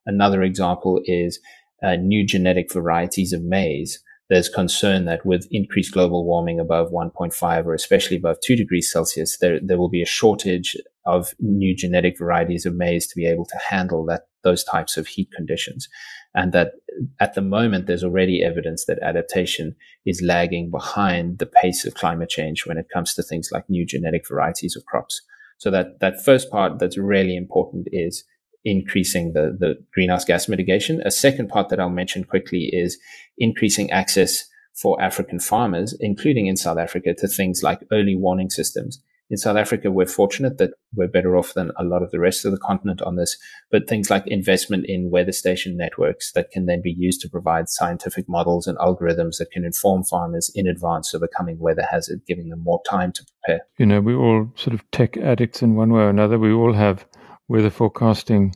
Another 0.06 0.44
example 0.44 1.02
is 1.06 1.40
uh, 1.84 1.96
new 1.96 2.26
genetic 2.26 2.72
varieties 2.72 3.34
of 3.34 3.44
maize. 3.44 4.00
There's 4.30 4.50
concern 4.50 5.06
that 5.06 5.26
with 5.26 5.48
increased 5.50 5.94
global 5.94 6.26
warming 6.26 6.60
above 6.60 6.92
1.5 6.92 7.66
or 7.66 7.74
especially 7.74 8.18
above 8.18 8.38
2 8.42 8.56
degrees 8.56 8.92
Celsius, 8.92 9.38
there, 9.40 9.60
there 9.62 9.78
will 9.78 9.90
be 9.90 10.04
a 10.04 10.08
shortage 10.08 10.78
of 11.06 11.34
new 11.40 11.76
genetic 11.76 12.18
varieties 12.18 12.66
of 12.66 12.76
maize 12.76 13.08
to 13.08 13.16
be 13.16 13.26
able 13.26 13.46
to 13.46 13.58
handle 13.70 14.06
that, 14.06 14.28
those 14.44 14.64
types 14.64 14.98
of 14.98 15.08
heat 15.08 15.30
conditions. 15.36 15.90
And 16.36 16.54
that 16.54 16.74
at 17.20 17.34
the 17.34 17.42
moment, 17.42 17.88
there's 17.88 18.04
already 18.04 18.44
evidence 18.44 18.86
that 18.86 19.00
adaptation 19.02 19.76
is 20.06 20.22
lagging 20.22 20.70
behind 20.70 21.40
the 21.40 21.48
pace 21.48 21.86
of 21.86 21.96
climate 21.96 22.30
change 22.30 22.68
when 22.68 22.78
it 22.78 22.90
comes 22.94 23.16
to 23.16 23.24
things 23.24 23.50
like 23.52 23.70
new 23.70 23.86
genetic 23.86 24.28
varieties 24.28 24.76
of 24.76 24.86
crops. 24.86 25.22
So 25.60 25.70
that, 25.72 26.00
that 26.00 26.24
first 26.24 26.50
part 26.50 26.80
that's 26.80 26.98
really 26.98 27.36
important 27.36 27.88
is 27.92 28.24
increasing 28.66 29.34
the, 29.34 29.56
the 29.58 29.76
greenhouse 29.94 30.26
gas 30.26 30.48
mitigation. 30.48 31.02
A 31.06 31.12
second 31.12 31.50
part 31.50 31.70
that 31.70 31.80
I'll 31.80 31.90
mention 31.90 32.24
quickly 32.24 32.70
is 32.74 32.98
increasing 33.38 33.92
access 33.92 34.46
for 34.74 35.02
African 35.02 35.40
farmers, 35.40 35.96
including 36.00 36.48
in 36.48 36.56
South 36.56 36.78
Africa, 36.78 37.14
to 37.14 37.28
things 37.28 37.62
like 37.62 37.86
early 37.92 38.16
warning 38.16 38.50
systems. 38.50 39.02
In 39.32 39.38
South 39.38 39.58
Africa, 39.58 39.92
we're 39.92 40.08
fortunate 40.08 40.58
that 40.58 40.72
we're 40.96 41.08
better 41.08 41.38
off 41.38 41.54
than 41.54 41.72
a 41.78 41.84
lot 41.84 42.02
of 42.02 42.10
the 42.10 42.20
rest 42.20 42.46
of 42.46 42.52
the 42.52 42.58
continent 42.58 43.00
on 43.04 43.16
this, 43.16 43.38
but 43.70 43.88
things 43.88 44.10
like 44.10 44.26
investment 44.26 44.86
in 44.88 45.12
weather 45.12 45.32
station 45.32 45.78
networks 45.78 46.32
that 46.32 46.50
can 46.50 46.66
then 46.66 46.82
be 46.82 46.96
used 46.98 47.22
to 47.22 47.30
provide 47.30 47.70
scientific 47.70 48.28
models 48.28 48.66
and 48.66 48.76
algorithms 48.80 49.38
that 49.38 49.52
can 49.52 49.64
inform 49.64 50.04
farmers 50.04 50.52
in 50.56 50.68
advance 50.68 51.14
of 51.14 51.22
a 51.22 51.28
coming 51.28 51.60
weather 51.60 51.86
hazard, 51.92 52.22
giving 52.28 52.50
them 52.50 52.64
more 52.64 52.82
time 52.90 53.12
to 53.12 53.24
prepare. 53.24 53.62
You 53.78 53.86
know, 53.86 54.02
we're 54.02 54.18
all 54.18 54.52
sort 54.56 54.74
of 54.74 54.90
tech 54.90 55.16
addicts 55.18 55.62
in 55.62 55.76
one 55.76 55.94
way 55.94 56.02
or 56.02 56.10
another. 56.10 56.40
We 56.40 56.52
all 56.52 56.74
have 56.74 57.06
weather 57.48 57.70
forecasting 57.70 58.56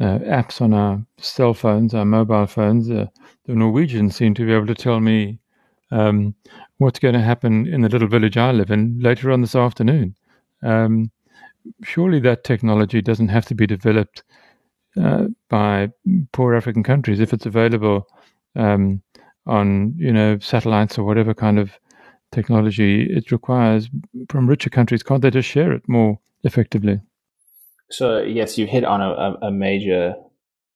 uh, 0.00 0.18
apps 0.18 0.60
on 0.60 0.72
our 0.72 1.04
cell 1.18 1.52
phones, 1.52 1.94
our 1.94 2.04
mobile 2.04 2.46
phones. 2.46 2.88
Uh, 2.88 3.06
the 3.46 3.56
Norwegians 3.56 4.14
seem 4.14 4.34
to 4.34 4.46
be 4.46 4.52
able 4.52 4.66
to 4.66 4.74
tell 4.74 5.00
me 5.00 5.40
um, 5.90 6.34
what's 6.78 6.98
going 6.98 7.14
to 7.14 7.20
happen 7.20 7.66
in 7.66 7.82
the 7.82 7.88
little 7.88 8.08
village 8.08 8.36
I 8.36 8.52
live 8.52 8.70
in 8.70 8.98
later 9.00 9.30
on 9.30 9.40
this 9.40 9.54
afternoon. 9.54 10.14
Um, 10.62 11.10
surely 11.82 12.20
that 12.20 12.44
technology 12.44 13.02
doesn't 13.02 13.28
have 13.28 13.46
to 13.46 13.54
be 13.54 13.66
developed 13.66 14.22
uh, 15.00 15.26
by 15.48 15.90
poor 16.32 16.54
African 16.54 16.82
countries 16.82 17.20
if 17.20 17.32
it's 17.32 17.46
available 17.46 18.06
um, 18.54 19.02
on 19.46 19.94
you 19.96 20.12
know 20.12 20.38
satellites 20.38 20.98
or 20.98 21.04
whatever 21.04 21.34
kind 21.34 21.58
of 21.58 21.72
technology 22.32 23.04
it 23.04 23.30
requires 23.30 23.88
from 24.28 24.48
richer 24.48 24.70
countries. 24.70 25.02
Can't 25.02 25.22
they 25.22 25.30
just 25.30 25.48
share 25.48 25.72
it 25.72 25.88
more 25.88 26.18
effectively? 26.44 27.00
So 27.90 28.18
yes, 28.22 28.58
you 28.58 28.66
hit 28.66 28.84
on 28.84 29.00
a, 29.00 29.36
a 29.46 29.50
major 29.50 30.14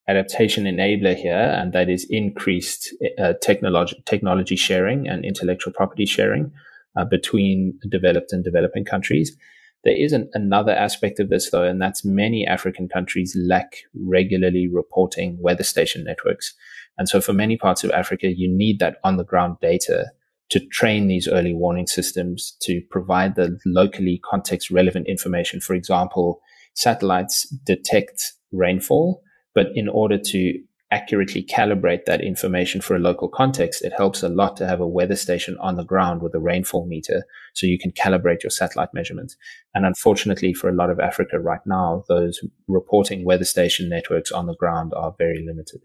adaptation 0.09 0.65
enabler 0.65 1.17
here, 1.17 1.57
and 1.59 1.73
that 1.73 1.89
is 1.89 2.07
increased 2.11 2.95
uh, 3.19 3.35
technology 3.41 4.03
technology 4.07 4.57
sharing 4.57 5.09
and 5.09 5.25
intellectual 5.25 5.73
property 5.73 6.07
sharing 6.07 6.53
uh, 6.97 7.05
between 7.05 7.79
developed 7.89 8.33
and 8.33 8.45
developing 8.45 8.85
countries. 8.85 9.37
There 9.85 9.97
is 9.97 10.13
an, 10.13 10.29
another 10.35 10.73
aspect 10.73 11.21
of 11.21 11.31
this 11.31 11.51
though, 11.51 11.65
and 11.65 11.81
that's 11.81 12.05
many 12.05 12.47
African 12.47 12.89
countries 12.89 13.37
lack 13.39 13.77
regularly 13.95 14.69
reporting 14.69 15.39
weather 15.41 15.63
station 15.63 16.05
networks. 16.05 16.55
And 16.99 17.09
so 17.09 17.21
for 17.21 17.33
many 17.33 17.57
parts 17.57 17.83
of 17.83 17.91
Africa, 17.93 18.29
you 18.29 18.49
need 18.49 18.79
that 18.81 18.97
on 19.05 19.17
the 19.17 19.25
ground 19.25 19.57
data 19.63 20.07
to 20.51 20.61
train 20.67 21.07
these 21.07 21.29
early 21.29 21.55
warning 21.55 21.87
systems 21.87 22.57
to 22.61 22.83
provide 22.91 23.37
the 23.37 23.59
locally 23.65 24.21
context 24.29 24.71
relevant 24.71 25.07
information. 25.07 25.61
For 25.61 25.75
example, 25.75 26.41
satellites 26.75 27.49
detect 27.65 28.33
rainfall, 28.53 29.23
but 29.61 29.77
in 29.77 29.91
order 29.91 30.17
to 30.17 30.59
accurately 30.91 31.43
calibrate 31.43 32.07
that 32.07 32.23
information 32.23 32.81
for 32.81 32.97
a 32.97 32.99
local 32.99 33.29
context, 33.29 33.85
it 33.85 33.93
helps 33.95 34.23
a 34.23 34.29
lot 34.31 34.57
to 34.57 34.67
have 34.67 34.81
a 34.81 34.89
weather 34.89 35.17
station 35.17 35.55
on 35.61 35.77
the 35.77 35.85
ground 35.85 36.23
with 36.23 36.35
a 36.35 36.41
rainfall 36.41 36.87
meter 36.87 37.25
so 37.53 37.67
you 37.67 37.79
can 37.79 37.93
calibrate 37.93 38.43
your 38.43 38.49
satellite 38.49 38.89
measurements. 38.95 39.37
And 39.75 39.85
unfortunately, 39.85 40.55
for 40.55 40.71
a 40.71 40.75
lot 40.75 40.89
of 40.89 40.99
Africa 40.99 41.39
right 41.39 41.61
now, 41.67 42.05
those 42.09 42.41
reporting 42.69 43.23
weather 43.23 43.45
station 43.45 43.91
networks 43.91 44.33
on 44.33 44.47
the 44.47 44.55
ground 44.55 44.95
are 44.97 45.15
very 45.19 45.45
limited. 45.47 45.83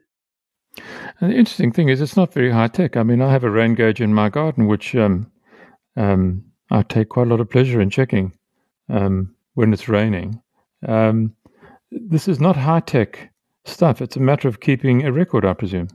And 1.19 1.33
the 1.33 1.35
interesting 1.35 1.73
thing 1.73 1.89
is, 1.89 1.99
it's 1.99 2.15
not 2.15 2.31
very 2.31 2.51
high 2.51 2.69
tech. 2.69 2.95
I 2.95 3.03
mean, 3.03 3.21
I 3.21 3.29
have 3.29 3.43
a 3.43 3.51
rain 3.51 3.75
gauge 3.75 3.99
in 3.99 4.13
my 4.13 4.29
garden, 4.29 4.67
which 4.67 4.95
um, 4.95 5.29
um, 5.97 6.45
I 6.71 6.81
take 6.83 7.09
quite 7.09 7.27
a 7.27 7.29
lot 7.29 7.41
of 7.41 7.49
pleasure 7.49 7.81
in 7.81 7.89
checking 7.89 8.31
um, 8.87 9.35
when 9.55 9.73
it's 9.73 9.89
raining. 9.89 10.41
Um, 10.87 11.35
this 11.91 12.27
is 12.27 12.39
not 12.39 12.55
high 12.55 12.79
tech 12.79 13.31
stuff. 13.65 14.01
It's 14.01 14.15
a 14.15 14.21
matter 14.21 14.47
of 14.47 14.59
keeping 14.59 15.05
a 15.05 15.11
record, 15.11 15.45
I 15.45 15.53
presume. 15.53 15.89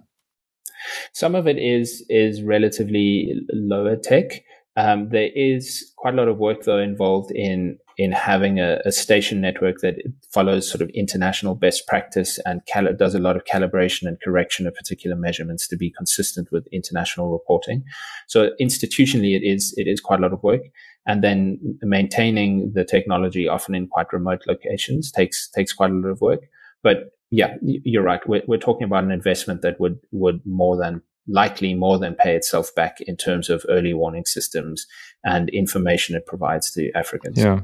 Some 1.13 1.35
of 1.35 1.47
it 1.47 1.59
is 1.59 2.05
is 2.09 2.43
relatively 2.43 3.35
lower 3.53 3.97
tech. 3.97 4.43
Um, 4.77 5.11
there 5.11 5.31
is 5.35 5.93
quite 5.99 6.15
a 6.15 6.17
lot 6.17 6.29
of 6.29 6.39
work 6.39 6.63
though 6.65 6.79
involved 6.79 7.33
in 7.33 7.79
in 7.99 8.13
having 8.13 8.59
a, 8.61 8.81
a 8.87 8.93
station 8.93 9.43
network 9.43 9.81
that 9.81 9.97
follows 10.33 10.71
sort 10.71 10.81
of 10.81 10.89
international 10.91 11.55
best 11.55 11.87
practice 11.87 12.39
and 12.47 12.65
cal- 12.65 12.95
does 12.95 13.15
a 13.15 13.19
lot 13.19 13.37
of 13.37 13.45
calibration 13.45 14.07
and 14.07 14.19
correction 14.23 14.67
of 14.67 14.75
particular 14.75 15.17
measurements 15.17 15.69
to 15.69 15.77
be 15.77 15.91
consistent 15.91 16.51
with 16.51 16.67
international 16.73 17.31
reporting. 17.31 17.85
So 18.27 18.53
institutionally, 18.59 19.37
it 19.37 19.43
is 19.43 19.75
it 19.77 19.87
is 19.87 20.01
quite 20.01 20.21
a 20.21 20.23
lot 20.23 20.33
of 20.33 20.43
work 20.43 20.63
and 21.07 21.23
then 21.23 21.59
maintaining 21.83 22.73
the 22.75 22.85
technology 22.85 23.49
often 23.49 23.75
in 23.75 23.87
quite 23.87 24.13
remote 24.13 24.43
locations 24.47 25.11
takes 25.11 25.49
takes 25.51 25.73
quite 25.73 25.91
a 25.91 25.95
lot 25.95 26.09
of 26.09 26.21
work 26.21 26.41
but 26.83 27.11
yeah 27.31 27.57
you're 27.63 28.03
right 28.03 28.27
we're, 28.29 28.43
we're 28.47 28.59
talking 28.59 28.85
about 28.85 29.05
an 29.05 29.11
investment 29.11 29.63
that 29.63 29.79
would 29.81 29.99
would 30.13 30.41
more 30.45 30.77
than 30.77 31.03
likely 31.29 31.75
more 31.75 31.99
than 31.99 32.15
pay 32.15 32.35
itself 32.35 32.75
back 32.75 33.01
in 33.03 33.17
terms 33.17 33.49
of 33.49 33.65
early 33.69 33.95
warning 33.95 34.25
systems 34.25 34.87
and 35.25 35.49
information 35.51 36.17
it 36.17 36.27
provides 36.27 36.73
to 36.73 36.91
Africans. 36.93 37.39
Yeah. 37.39 37.61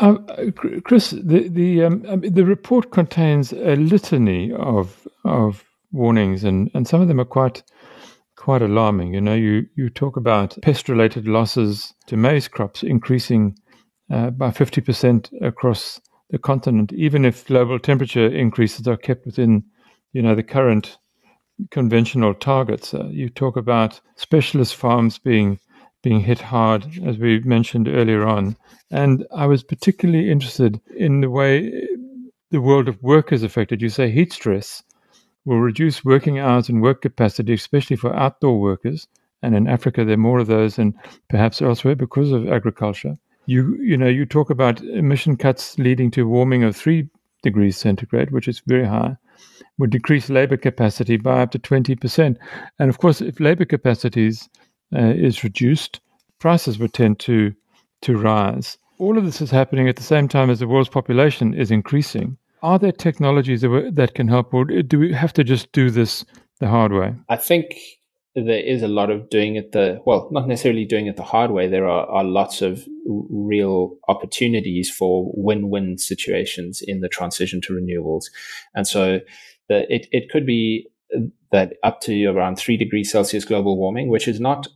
Um, 0.00 0.26
Chris, 0.84 1.10
the 1.10 1.48
the 1.48 1.84
um, 1.84 2.04
um, 2.08 2.20
the 2.20 2.44
report 2.44 2.90
contains 2.90 3.52
a 3.52 3.76
litany 3.76 4.52
of 4.52 5.06
of 5.24 5.64
warnings, 5.90 6.44
and, 6.44 6.70
and 6.74 6.86
some 6.86 7.00
of 7.00 7.08
them 7.08 7.20
are 7.20 7.26
quite 7.26 7.62
quite 8.36 8.62
alarming. 8.62 9.14
You 9.14 9.20
know, 9.20 9.34
you, 9.34 9.66
you 9.76 9.88
talk 9.88 10.16
about 10.16 10.58
pest 10.62 10.88
related 10.88 11.28
losses 11.28 11.94
to 12.06 12.16
maize 12.16 12.48
crops 12.48 12.82
increasing 12.82 13.56
uh, 14.10 14.30
by 14.30 14.50
50% 14.50 15.30
across 15.42 16.00
the 16.32 16.38
continent, 16.38 16.92
even 16.94 17.24
if 17.24 17.46
global 17.46 17.78
temperature 17.78 18.26
increases 18.26 18.88
are 18.88 18.96
kept 18.96 19.26
within, 19.26 19.62
you 20.14 20.22
know, 20.22 20.34
the 20.34 20.42
current 20.42 20.98
conventional 21.70 22.34
targets. 22.34 22.94
Uh, 22.94 23.06
you 23.08 23.28
talk 23.28 23.56
about 23.56 24.00
specialist 24.16 24.74
farms 24.74 25.18
being 25.18 25.60
being 26.02 26.20
hit 26.20 26.40
hard, 26.40 26.84
as 27.04 27.16
we 27.16 27.38
mentioned 27.40 27.86
earlier 27.86 28.26
on. 28.26 28.56
And 28.90 29.24
I 29.32 29.46
was 29.46 29.62
particularly 29.62 30.32
interested 30.32 30.80
in 30.96 31.20
the 31.20 31.30
way 31.30 31.86
the 32.50 32.60
world 32.60 32.88
of 32.88 33.00
work 33.02 33.30
is 33.32 33.44
affected. 33.44 33.80
You 33.80 33.88
say 33.88 34.10
heat 34.10 34.32
stress 34.32 34.82
will 35.44 35.60
reduce 35.60 36.04
working 36.04 36.40
hours 36.40 36.68
and 36.68 36.82
work 36.82 37.02
capacity, 37.02 37.52
especially 37.52 37.96
for 37.96 38.12
outdoor 38.16 38.58
workers. 38.58 39.06
And 39.42 39.54
in 39.54 39.68
Africa, 39.68 40.04
there 40.04 40.14
are 40.14 40.28
more 40.28 40.40
of 40.40 40.48
those 40.48 40.74
than 40.74 40.94
perhaps 41.28 41.62
elsewhere 41.62 41.94
because 41.94 42.32
of 42.32 42.48
agriculture. 42.48 43.16
You, 43.46 43.76
you 43.80 43.96
know, 43.96 44.08
you 44.08 44.24
talk 44.24 44.50
about 44.50 44.80
emission 44.82 45.36
cuts 45.36 45.78
leading 45.78 46.10
to 46.12 46.28
warming 46.28 46.62
of 46.64 46.76
three 46.76 47.08
degrees 47.42 47.76
centigrade, 47.76 48.30
which 48.30 48.48
is 48.48 48.62
very 48.66 48.86
high, 48.86 49.16
would 49.78 49.90
decrease 49.90 50.30
labor 50.30 50.56
capacity 50.56 51.16
by 51.16 51.42
up 51.42 51.50
to 51.52 51.58
20%. 51.58 52.36
And 52.78 52.88
of 52.88 52.98
course, 52.98 53.20
if 53.20 53.40
labor 53.40 53.64
capacities 53.64 54.48
uh, 54.94 55.12
is 55.16 55.42
reduced, 55.42 56.00
prices 56.38 56.78
would 56.78 56.92
tend 56.92 57.18
to, 57.20 57.52
to 58.02 58.16
rise. 58.16 58.78
All 58.98 59.18
of 59.18 59.24
this 59.24 59.40
is 59.40 59.50
happening 59.50 59.88
at 59.88 59.96
the 59.96 60.02
same 60.02 60.28
time 60.28 60.50
as 60.50 60.60
the 60.60 60.68
world's 60.68 60.88
population 60.88 61.54
is 61.54 61.70
increasing. 61.70 62.36
Are 62.62 62.78
there 62.78 62.92
technologies 62.92 63.62
that, 63.62 63.92
that 63.94 64.14
can 64.14 64.28
help, 64.28 64.54
or 64.54 64.64
do 64.64 64.98
we 64.98 65.12
have 65.12 65.32
to 65.32 65.42
just 65.42 65.72
do 65.72 65.90
this 65.90 66.24
the 66.60 66.68
hard 66.68 66.92
way? 66.92 67.14
I 67.28 67.36
think 67.36 67.74
there 68.34 68.60
is 68.60 68.82
a 68.82 68.88
lot 68.88 69.10
of 69.10 69.28
doing 69.28 69.56
it 69.56 69.72
the 69.72 70.00
well, 70.06 70.28
not 70.30 70.48
necessarily 70.48 70.84
doing 70.84 71.06
it 71.06 71.16
the 71.16 71.22
hard 71.22 71.50
way. 71.50 71.68
There 71.68 71.86
are, 71.86 72.06
are 72.06 72.24
lots 72.24 72.62
of 72.62 72.86
real 73.06 73.96
opportunities 74.08 74.90
for 74.90 75.30
win-win 75.34 75.98
situations 75.98 76.82
in 76.86 77.00
the 77.00 77.08
transition 77.08 77.60
to 77.62 77.74
renewables, 77.74 78.24
and 78.74 78.86
so 78.86 79.20
the, 79.68 79.92
it 79.94 80.06
it 80.12 80.30
could 80.30 80.46
be 80.46 80.88
that 81.50 81.74
up 81.82 82.00
to 82.02 82.26
around 82.26 82.56
three 82.56 82.76
degrees 82.76 83.12
Celsius 83.12 83.44
global 83.44 83.76
warming, 83.76 84.08
which 84.08 84.26
is 84.26 84.40
not 84.40 84.66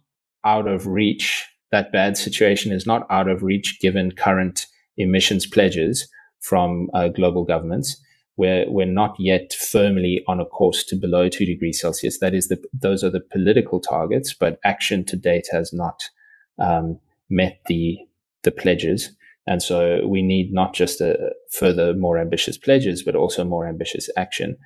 out 0.44 0.68
of 0.68 0.86
reach. 0.86 1.46
That 1.72 1.92
bad 1.92 2.16
situation 2.16 2.72
is 2.72 2.86
not 2.86 3.06
out 3.10 3.28
of 3.28 3.42
reach 3.42 3.80
given 3.80 4.12
current 4.12 4.66
emissions 4.96 5.46
pledges 5.46 6.08
from 6.40 6.88
uh, 6.94 7.08
global 7.08 7.44
governments. 7.44 8.00
We're, 8.36 8.70
we're 8.70 8.86
not 8.86 9.16
yet 9.18 9.54
firmly 9.54 10.22
on 10.28 10.40
a 10.40 10.44
course 10.44 10.84
to 10.84 10.96
below 10.96 11.28
two 11.28 11.46
degrees 11.46 11.80
Celsius. 11.80 12.18
That 12.18 12.34
is 12.34 12.48
the, 12.48 12.62
those 12.72 13.02
are 13.02 13.10
the 13.10 13.20
political 13.20 13.80
targets, 13.80 14.34
but 14.34 14.60
action 14.64 15.04
to 15.06 15.16
date 15.16 15.48
has 15.52 15.72
not 15.72 16.10
um, 16.58 16.98
met 17.30 17.60
the, 17.66 17.98
the 18.42 18.50
pledges. 18.50 19.10
And 19.46 19.62
so 19.62 20.06
we 20.06 20.22
need 20.22 20.52
not 20.52 20.74
just 20.74 21.00
a 21.00 21.32
further 21.50 21.94
more 21.94 22.18
ambitious 22.18 22.58
pledges, 22.58 23.02
but 23.02 23.14
also 23.14 23.44
more 23.44 23.66
ambitious 23.66 24.10
action. 24.16 24.56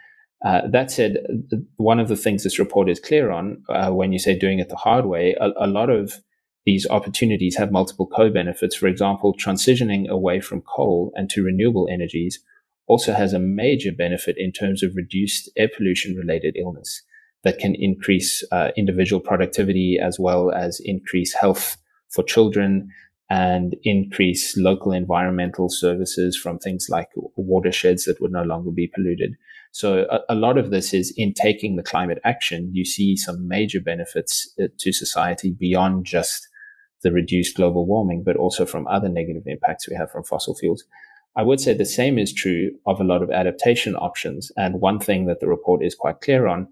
Uh, 0.44 0.62
that 0.68 0.90
said, 0.90 1.18
one 1.76 2.00
of 2.00 2.08
the 2.08 2.16
things 2.16 2.42
this 2.42 2.58
report 2.58 2.88
is 2.88 2.98
clear 2.98 3.30
on, 3.30 3.62
uh, 3.68 3.90
when 3.90 4.12
you 4.12 4.18
say 4.18 4.38
doing 4.38 4.58
it 4.58 4.70
the 4.70 4.76
hard 4.76 5.04
way, 5.04 5.36
a, 5.38 5.50
a 5.58 5.66
lot 5.66 5.90
of 5.90 6.20
these 6.64 6.86
opportunities 6.88 7.56
have 7.56 7.70
multiple 7.70 8.06
co-benefits. 8.06 8.74
For 8.74 8.86
example, 8.86 9.34
transitioning 9.34 10.08
away 10.08 10.40
from 10.40 10.62
coal 10.62 11.12
and 11.14 11.28
to 11.30 11.44
renewable 11.44 11.88
energies 11.90 12.40
also 12.90 13.12
has 13.12 13.32
a 13.32 13.38
major 13.38 13.92
benefit 13.92 14.34
in 14.36 14.50
terms 14.50 14.82
of 14.82 14.96
reduced 14.96 15.48
air 15.56 15.68
pollution 15.76 16.16
related 16.16 16.56
illness 16.56 17.02
that 17.44 17.58
can 17.58 17.76
increase 17.76 18.42
uh, 18.50 18.70
individual 18.76 19.20
productivity 19.20 19.96
as 20.02 20.18
well 20.18 20.50
as 20.50 20.80
increase 20.84 21.32
health 21.32 21.76
for 22.08 22.24
children 22.24 22.90
and 23.30 23.76
increase 23.84 24.56
local 24.56 24.90
environmental 24.90 25.68
services 25.68 26.36
from 26.36 26.58
things 26.58 26.88
like 26.90 27.06
watersheds 27.36 28.06
that 28.06 28.20
would 28.20 28.32
no 28.32 28.42
longer 28.42 28.72
be 28.72 28.90
polluted. 28.92 29.36
So 29.70 30.04
a, 30.10 30.34
a, 30.34 30.34
lot 30.34 30.58
of 30.58 30.72
this 30.72 30.92
is 30.92 31.14
in 31.16 31.32
taking 31.32 31.76
the 31.76 31.84
climate 31.84 32.18
action, 32.24 32.70
you 32.72 32.84
see 32.84 33.16
some 33.16 33.46
major 33.46 33.80
benefits 33.80 34.52
uh, 34.60 34.66
to 34.80 34.92
society 34.92 35.52
beyond 35.52 36.06
just 36.06 36.48
the 37.02 37.12
reduced 37.12 37.56
global 37.56 37.86
warming, 37.86 38.24
but 38.24 38.36
also 38.36 38.66
from 38.66 38.88
other 38.88 39.08
negative 39.08 39.44
impacts 39.46 39.88
we 39.88 39.94
have 39.94 40.10
from 40.10 40.24
fossil 40.24 40.56
fuels. 40.56 40.82
I 41.36 41.42
would 41.42 41.60
say 41.60 41.74
the 41.74 41.84
same 41.84 42.18
is 42.18 42.32
true 42.32 42.72
of 42.86 43.00
a 43.00 43.04
lot 43.04 43.22
of 43.22 43.30
adaptation 43.30 43.94
options. 43.94 44.50
And 44.56 44.80
one 44.80 44.98
thing 44.98 45.26
that 45.26 45.40
the 45.40 45.48
report 45.48 45.84
is 45.84 45.94
quite 45.94 46.20
clear 46.20 46.46
on, 46.46 46.68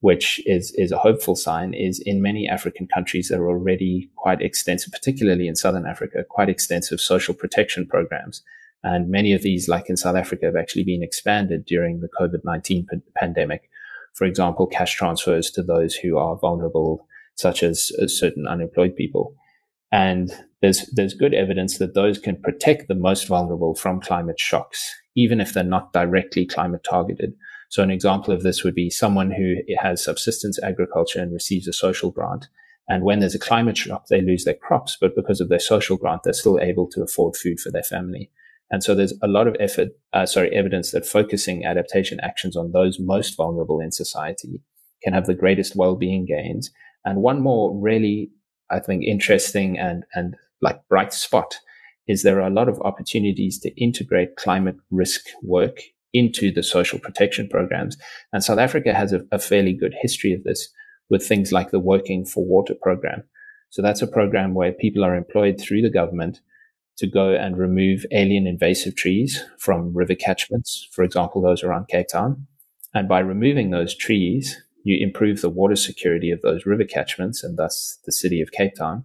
which 0.00 0.40
is, 0.46 0.72
is 0.76 0.92
a 0.92 0.98
hopeful 0.98 1.34
sign, 1.34 1.74
is 1.74 2.00
in 2.04 2.22
many 2.22 2.48
African 2.48 2.86
countries, 2.86 3.28
there 3.28 3.42
are 3.42 3.48
already 3.48 4.10
quite 4.14 4.40
extensive, 4.40 4.92
particularly 4.92 5.48
in 5.48 5.56
Southern 5.56 5.86
Africa, 5.86 6.24
quite 6.28 6.48
extensive 6.48 7.00
social 7.00 7.34
protection 7.34 7.86
programs. 7.86 8.42
And 8.84 9.10
many 9.10 9.32
of 9.32 9.42
these, 9.42 9.68
like 9.68 9.90
in 9.90 9.96
South 9.96 10.14
Africa, 10.14 10.46
have 10.46 10.56
actually 10.56 10.84
been 10.84 11.02
expanded 11.02 11.64
during 11.64 12.00
the 12.00 12.08
COVID-19 12.08 12.64
p- 12.88 13.00
pandemic. 13.16 13.68
For 14.14 14.24
example, 14.24 14.68
cash 14.68 14.94
transfers 14.94 15.50
to 15.52 15.62
those 15.62 15.96
who 15.96 16.16
are 16.16 16.36
vulnerable, 16.36 17.08
such 17.34 17.64
as, 17.64 17.90
as 18.00 18.16
certain 18.16 18.46
unemployed 18.46 18.94
people. 18.94 19.34
And 19.92 20.30
there's, 20.62 20.88
there's 20.94 21.14
good 21.14 21.34
evidence 21.34 21.78
that 21.78 21.94
those 21.94 22.18
can 22.18 22.40
protect 22.42 22.88
the 22.88 22.94
most 22.94 23.28
vulnerable 23.28 23.74
from 23.74 24.00
climate 24.00 24.40
shocks, 24.40 24.84
even 25.14 25.40
if 25.40 25.52
they're 25.52 25.64
not 25.64 25.92
directly 25.92 26.44
climate 26.46 26.84
targeted. 26.88 27.34
So 27.68 27.82
an 27.82 27.90
example 27.90 28.32
of 28.32 28.42
this 28.42 28.64
would 28.64 28.74
be 28.74 28.90
someone 28.90 29.30
who 29.30 29.56
has 29.78 30.04
subsistence 30.04 30.62
agriculture 30.62 31.20
and 31.20 31.32
receives 31.32 31.68
a 31.68 31.72
social 31.72 32.10
grant. 32.10 32.46
And 32.88 33.02
when 33.02 33.18
there's 33.18 33.34
a 33.34 33.40
climate 33.40 33.76
shock, 33.76 34.06
they 34.06 34.20
lose 34.20 34.44
their 34.44 34.54
crops, 34.54 34.96
but 35.00 35.16
because 35.16 35.40
of 35.40 35.48
their 35.48 35.58
social 35.58 35.96
grant, 35.96 36.22
they're 36.22 36.32
still 36.32 36.60
able 36.60 36.88
to 36.90 37.02
afford 37.02 37.36
food 37.36 37.58
for 37.58 37.72
their 37.72 37.82
family. 37.82 38.30
And 38.70 38.82
so 38.82 38.94
there's 38.94 39.14
a 39.22 39.28
lot 39.28 39.46
of 39.46 39.56
effort, 39.60 39.88
uh, 40.12 40.26
sorry, 40.26 40.54
evidence 40.54 40.90
that 40.90 41.06
focusing 41.06 41.64
adaptation 41.64 42.18
actions 42.20 42.56
on 42.56 42.72
those 42.72 42.98
most 43.00 43.36
vulnerable 43.36 43.80
in 43.80 43.92
society 43.92 44.60
can 45.02 45.12
have 45.12 45.26
the 45.26 45.34
greatest 45.34 45.76
well-being 45.76 46.26
gains. 46.26 46.70
And 47.04 47.22
one 47.22 47.40
more 47.42 47.76
really 47.80 48.30
I 48.70 48.80
think 48.80 49.04
interesting 49.04 49.78
and, 49.78 50.04
and 50.14 50.36
like 50.60 50.80
bright 50.88 51.12
spot 51.12 51.56
is 52.06 52.22
there 52.22 52.40
are 52.40 52.46
a 52.46 52.54
lot 52.54 52.68
of 52.68 52.80
opportunities 52.82 53.58
to 53.60 53.82
integrate 53.82 54.36
climate 54.36 54.76
risk 54.90 55.26
work 55.42 55.80
into 56.12 56.52
the 56.52 56.62
social 56.62 56.98
protection 56.98 57.48
programs. 57.48 57.96
And 58.32 58.42
South 58.42 58.58
Africa 58.58 58.94
has 58.94 59.12
a, 59.12 59.22
a 59.32 59.38
fairly 59.38 59.72
good 59.72 59.94
history 60.00 60.32
of 60.32 60.44
this 60.44 60.68
with 61.10 61.26
things 61.26 61.52
like 61.52 61.70
the 61.70 61.80
Working 61.80 62.24
for 62.24 62.44
Water 62.44 62.74
program. 62.80 63.22
So 63.70 63.82
that's 63.82 64.02
a 64.02 64.06
program 64.06 64.54
where 64.54 64.72
people 64.72 65.04
are 65.04 65.14
employed 65.14 65.60
through 65.60 65.82
the 65.82 65.90
government 65.90 66.40
to 66.98 67.06
go 67.06 67.34
and 67.34 67.58
remove 67.58 68.06
alien 68.10 68.46
invasive 68.46 68.96
trees 68.96 69.44
from 69.58 69.94
river 69.94 70.14
catchments, 70.14 70.88
for 70.92 71.04
example, 71.04 71.42
those 71.42 71.62
around 71.62 71.88
Cape 71.88 72.08
Town. 72.08 72.46
And 72.94 73.08
by 73.08 73.18
removing 73.18 73.70
those 73.70 73.94
trees, 73.94 74.62
you 74.86 75.04
improve 75.04 75.40
the 75.40 75.50
water 75.50 75.74
security 75.74 76.30
of 76.30 76.40
those 76.42 76.64
river 76.64 76.84
catchments 76.84 77.42
and 77.42 77.58
thus 77.58 77.98
the 78.06 78.12
city 78.12 78.40
of 78.40 78.52
Cape 78.52 78.76
Town. 78.76 79.04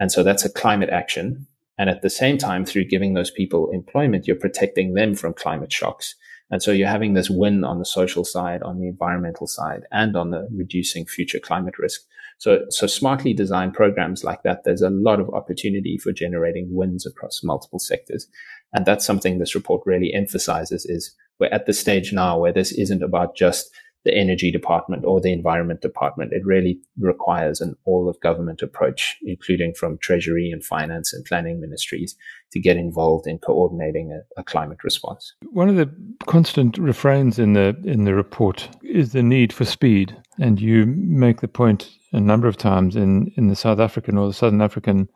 And 0.00 0.10
so 0.10 0.22
that's 0.22 0.46
a 0.46 0.50
climate 0.50 0.88
action. 0.88 1.46
And 1.76 1.90
at 1.90 2.00
the 2.00 2.08
same 2.08 2.38
time, 2.38 2.64
through 2.64 2.86
giving 2.86 3.12
those 3.12 3.30
people 3.30 3.70
employment, 3.70 4.26
you're 4.26 4.36
protecting 4.36 4.94
them 4.94 5.14
from 5.14 5.34
climate 5.34 5.70
shocks. 5.70 6.14
And 6.50 6.62
so 6.62 6.72
you're 6.72 6.88
having 6.88 7.12
this 7.12 7.28
win 7.28 7.62
on 7.62 7.78
the 7.78 7.84
social 7.84 8.24
side, 8.24 8.62
on 8.62 8.80
the 8.80 8.88
environmental 8.88 9.46
side, 9.46 9.82
and 9.92 10.16
on 10.16 10.30
the 10.30 10.48
reducing 10.50 11.04
future 11.04 11.38
climate 11.38 11.78
risk. 11.78 12.00
So, 12.38 12.64
so 12.70 12.86
smartly 12.86 13.34
designed 13.34 13.74
programs 13.74 14.24
like 14.24 14.44
that, 14.44 14.64
there's 14.64 14.80
a 14.80 14.88
lot 14.88 15.20
of 15.20 15.28
opportunity 15.34 15.98
for 15.98 16.10
generating 16.10 16.68
wins 16.70 17.04
across 17.04 17.42
multiple 17.44 17.80
sectors. 17.80 18.28
And 18.72 18.86
that's 18.86 19.04
something 19.04 19.38
this 19.38 19.54
report 19.54 19.82
really 19.84 20.14
emphasizes 20.14 20.86
is 20.86 21.14
we're 21.38 21.48
at 21.48 21.66
the 21.66 21.74
stage 21.74 22.14
now 22.14 22.38
where 22.38 22.52
this 22.52 22.72
isn't 22.72 23.02
about 23.02 23.36
just 23.36 23.70
the 24.04 24.14
energy 24.14 24.50
department 24.50 25.04
or 25.04 25.20
the 25.20 25.32
environment 25.32 25.80
department. 25.80 26.32
It 26.32 26.44
really 26.44 26.80
requires 26.98 27.60
an 27.60 27.74
all 27.84 28.08
of 28.08 28.20
government 28.20 28.62
approach, 28.62 29.16
including 29.22 29.74
from 29.74 29.98
treasury 29.98 30.50
and 30.50 30.64
finance 30.64 31.12
and 31.12 31.24
planning 31.24 31.60
ministries 31.60 32.16
to 32.52 32.60
get 32.60 32.76
involved 32.76 33.26
in 33.26 33.38
coordinating 33.38 34.12
a, 34.12 34.40
a, 34.40 34.44
climate 34.44 34.82
response. 34.82 35.34
One 35.50 35.68
of 35.68 35.76
the 35.76 35.90
constant 36.26 36.78
refrains 36.78 37.38
in 37.38 37.52
the 37.52 37.76
in 37.84 38.04
the 38.04 38.14
report 38.14 38.68
is 38.82 39.12
the 39.12 39.22
need 39.22 39.52
for 39.52 39.64
speed. 39.64 40.16
And 40.40 40.60
you 40.60 40.86
make 40.86 41.40
the 41.40 41.48
point 41.48 41.90
a 42.12 42.20
number 42.20 42.48
of 42.48 42.56
times 42.56 42.96
in, 42.96 43.32
in 43.36 43.48
the 43.48 43.56
South 43.56 43.80
African 43.80 44.16
or 44.16 44.28
the 44.28 44.32
Southern 44.32 44.62
African 44.62 45.08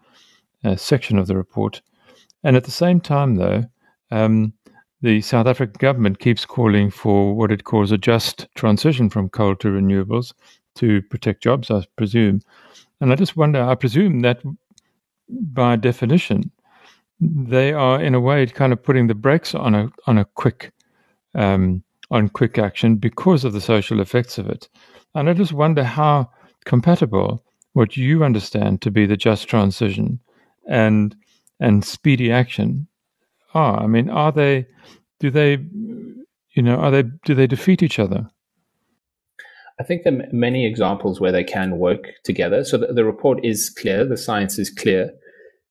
uh, 0.65 0.77
section 0.77 1.19
of 1.19 1.27
the 1.27 1.37
report. 1.37 1.81
And 2.43 2.57
at 2.57 2.65
the 2.65 2.71
same 2.73 3.01
time, 3.01 3.37
though, 3.37 3.65
um, 4.11 4.53
the 5.03 5.21
South 5.21 5.47
African 5.47 5.77
government 5.79 6.21
keeps 6.21 6.45
calling 6.47 6.91
for 6.91 7.35
what 7.35 7.51
it 7.51 7.65
calls 7.65 7.91
a 7.91 7.99
just 7.99 8.47
transition 8.55 9.11
from 9.11 9.29
coal 9.29 9.57
to 9.57 9.69
renewables 9.69 10.33
to 10.77 11.03
protect 11.03 11.43
jobs, 11.43 11.71
I 11.71 11.85
presume. 11.97 12.41
And 13.01 13.13
I 13.13 13.17
just 13.17 13.37
wonder, 13.37 13.63
I 13.63 13.75
presume 13.75 14.21
that 14.21 14.41
by 15.29 15.77
definition, 15.77 16.51
they 17.21 17.73
are 17.73 18.01
in 18.01 18.15
a 18.15 18.21
way 18.21 18.47
kind 18.47 18.73
of 18.73 18.83
putting 18.83 19.07
the 19.07 19.15
brakes 19.15 19.55
on 19.55 19.75
a 19.75 19.89
on 20.07 20.19
a 20.19 20.25
quick 20.25 20.73
um, 21.35 21.83
on 22.11 22.29
quick 22.29 22.59
action 22.59 22.97
because 22.97 23.45
of 23.45 23.53
the 23.53 23.61
social 23.61 24.01
effects 24.01 24.39
of 24.39 24.49
it. 24.49 24.69
And 25.15 25.29
I 25.29 25.35
just 25.35 25.53
wonder 25.53 25.85
how 25.85 26.31
compatible 26.65 27.45
what 27.73 27.97
you 27.97 28.25
understand 28.25 28.83
to 28.83 28.91
be 28.91 29.07
the 29.07 29.17
just 29.17 29.49
transition 29.49 30.21
and 30.69 31.15
and 31.61 31.85
speedy 31.85 32.31
action 32.31 32.87
are. 33.55 33.83
I 33.83 33.87
mean, 33.87 34.11
are 34.11 34.33
they? 34.33 34.67
Do 35.21 35.31
they? 35.31 35.59
You 36.55 36.63
know, 36.63 36.77
are 36.77 36.91
they? 36.91 37.05
Do 37.25 37.35
they 37.35 37.47
defeat 37.47 37.83
each 37.83 37.99
other? 37.99 38.29
I 39.81 39.85
think 39.85 40.03
there 40.05 40.13
are 40.13 40.27
many 40.33 40.67
examples 40.67 41.21
where 41.21 41.33
they 41.33 41.45
can 41.45 41.79
work 41.79 42.05
together. 42.25 42.65
So 42.65 42.77
the, 42.77 42.93
the 42.93 43.05
report 43.05 43.45
is 43.45 43.71
clear. 43.71 44.05
The 44.05 44.17
science 44.17 44.59
is 44.59 44.71
clear. 44.71 45.11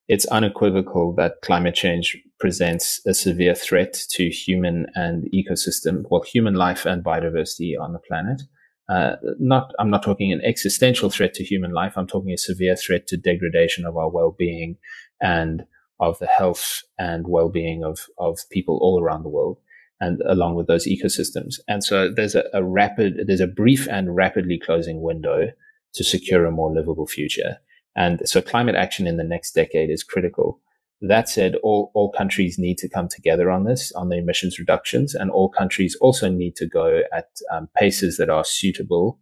It's 0.08 0.26
unequivocal 0.26 1.14
that 1.14 1.36
climate 1.42 1.74
change 1.74 2.18
presents 2.40 3.00
a 3.06 3.14
severe 3.14 3.54
threat 3.54 3.94
to 4.10 4.28
human 4.28 4.86
and 4.94 5.24
ecosystem, 5.32 6.02
well, 6.10 6.22
human 6.22 6.54
life 6.54 6.84
and 6.84 7.04
biodiversity 7.04 7.80
on 7.80 7.92
the 7.92 8.00
planet. 8.00 8.42
Uh, 8.88 9.16
not, 9.38 9.72
I'm 9.78 9.90
not 9.90 10.02
talking 10.02 10.32
an 10.32 10.42
existential 10.44 11.08
threat 11.08 11.34
to 11.34 11.44
human 11.44 11.72
life. 11.72 11.92
I'm 11.96 12.08
talking 12.08 12.32
a 12.32 12.36
severe 12.36 12.76
threat 12.76 13.06
to 13.06 13.16
degradation 13.16 13.86
of 13.86 13.96
our 13.96 14.10
well-being 14.10 14.76
and 15.20 15.62
of 16.02 16.18
the 16.18 16.26
health 16.26 16.82
and 16.98 17.28
well-being 17.28 17.84
of, 17.84 18.06
of 18.18 18.40
people 18.50 18.78
all 18.82 19.00
around 19.00 19.22
the 19.22 19.28
world 19.28 19.58
and 20.00 20.20
along 20.26 20.56
with 20.56 20.66
those 20.66 20.86
ecosystems. 20.86 21.60
And 21.68 21.84
so 21.84 22.12
there's 22.12 22.34
a, 22.34 22.44
a 22.52 22.62
rapid, 22.64 23.24
there's 23.26 23.40
a 23.40 23.46
brief 23.46 23.86
and 23.88 24.16
rapidly 24.16 24.58
closing 24.58 25.00
window 25.00 25.52
to 25.94 26.04
secure 26.04 26.44
a 26.44 26.50
more 26.50 26.74
livable 26.74 27.06
future. 27.06 27.58
And 27.94 28.20
so 28.24 28.42
climate 28.42 28.74
action 28.74 29.06
in 29.06 29.16
the 29.16 29.24
next 29.24 29.52
decade 29.52 29.90
is 29.90 30.02
critical. 30.02 30.60
That 31.02 31.28
said, 31.28 31.54
all, 31.62 31.92
all 31.94 32.10
countries 32.10 32.58
need 32.58 32.78
to 32.78 32.88
come 32.88 33.08
together 33.08 33.50
on 33.50 33.64
this, 33.64 33.92
on 33.92 34.08
the 34.08 34.18
emissions 34.18 34.58
reductions, 34.58 35.14
and 35.14 35.30
all 35.30 35.48
countries 35.48 35.96
also 36.00 36.28
need 36.28 36.56
to 36.56 36.66
go 36.66 37.02
at 37.12 37.28
um, 37.52 37.68
paces 37.76 38.16
that 38.16 38.30
are 38.30 38.44
suitable 38.44 39.18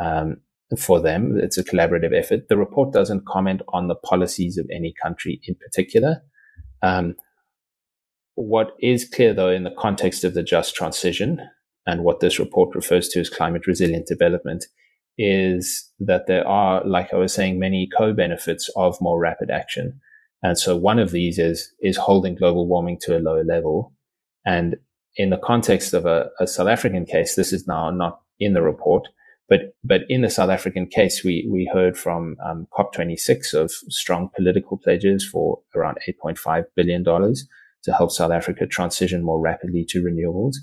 um, 0.00 0.38
for 0.78 1.00
them. 1.00 1.38
It's 1.40 1.58
a 1.58 1.64
collaborative 1.64 2.16
effort. 2.16 2.48
The 2.48 2.56
report 2.56 2.92
doesn't 2.92 3.26
comment 3.26 3.62
on 3.68 3.88
the 3.88 3.94
policies 3.94 4.58
of 4.58 4.66
any 4.72 4.94
country 5.02 5.40
in 5.46 5.54
particular. 5.54 6.22
Um, 6.82 7.14
what 8.34 8.72
is 8.80 9.08
clear, 9.08 9.32
though, 9.32 9.50
in 9.50 9.64
the 9.64 9.74
context 9.78 10.24
of 10.24 10.34
the 10.34 10.42
just 10.42 10.74
transition 10.74 11.40
and 11.86 12.02
what 12.02 12.20
this 12.20 12.38
report 12.38 12.74
refers 12.74 13.08
to 13.10 13.20
as 13.20 13.30
climate 13.30 13.66
resilient 13.66 14.06
development, 14.06 14.64
is 15.16 15.88
that 16.00 16.26
there 16.26 16.46
are, 16.48 16.84
like 16.84 17.12
I 17.12 17.16
was 17.16 17.32
saying, 17.32 17.58
many 17.58 17.88
co-benefits 17.96 18.68
of 18.74 19.00
more 19.00 19.20
rapid 19.20 19.50
action. 19.50 20.00
And 20.42 20.58
so 20.58 20.76
one 20.76 20.98
of 20.98 21.12
these 21.12 21.38
is, 21.38 21.72
is 21.80 21.96
holding 21.96 22.34
global 22.34 22.66
warming 22.66 22.98
to 23.02 23.16
a 23.16 23.20
lower 23.20 23.44
level. 23.44 23.92
And 24.44 24.76
in 25.16 25.30
the 25.30 25.38
context 25.38 25.94
of 25.94 26.04
a, 26.04 26.30
a 26.40 26.46
South 26.46 26.66
African 26.66 27.06
case, 27.06 27.36
this 27.36 27.52
is 27.52 27.68
now 27.68 27.90
not 27.90 28.20
in 28.40 28.54
the 28.54 28.62
report, 28.62 29.06
but 29.48 29.74
but 29.82 30.02
in 30.08 30.22
the 30.22 30.30
South 30.30 30.50
African 30.50 30.86
case, 30.86 31.22
we 31.24 31.48
we 31.50 31.70
heard 31.72 31.96
from 31.96 32.36
um, 32.44 32.66
COP26 32.76 33.54
of 33.54 33.70
strong 33.70 34.30
political 34.34 34.78
pledges 34.78 35.26
for 35.26 35.60
around 35.74 35.98
8.5 36.08 36.64
billion 36.74 37.02
dollars 37.02 37.46
to 37.84 37.92
help 37.92 38.10
South 38.10 38.32
Africa 38.32 38.66
transition 38.66 39.22
more 39.22 39.40
rapidly 39.40 39.84
to 39.88 40.02
renewables. 40.02 40.56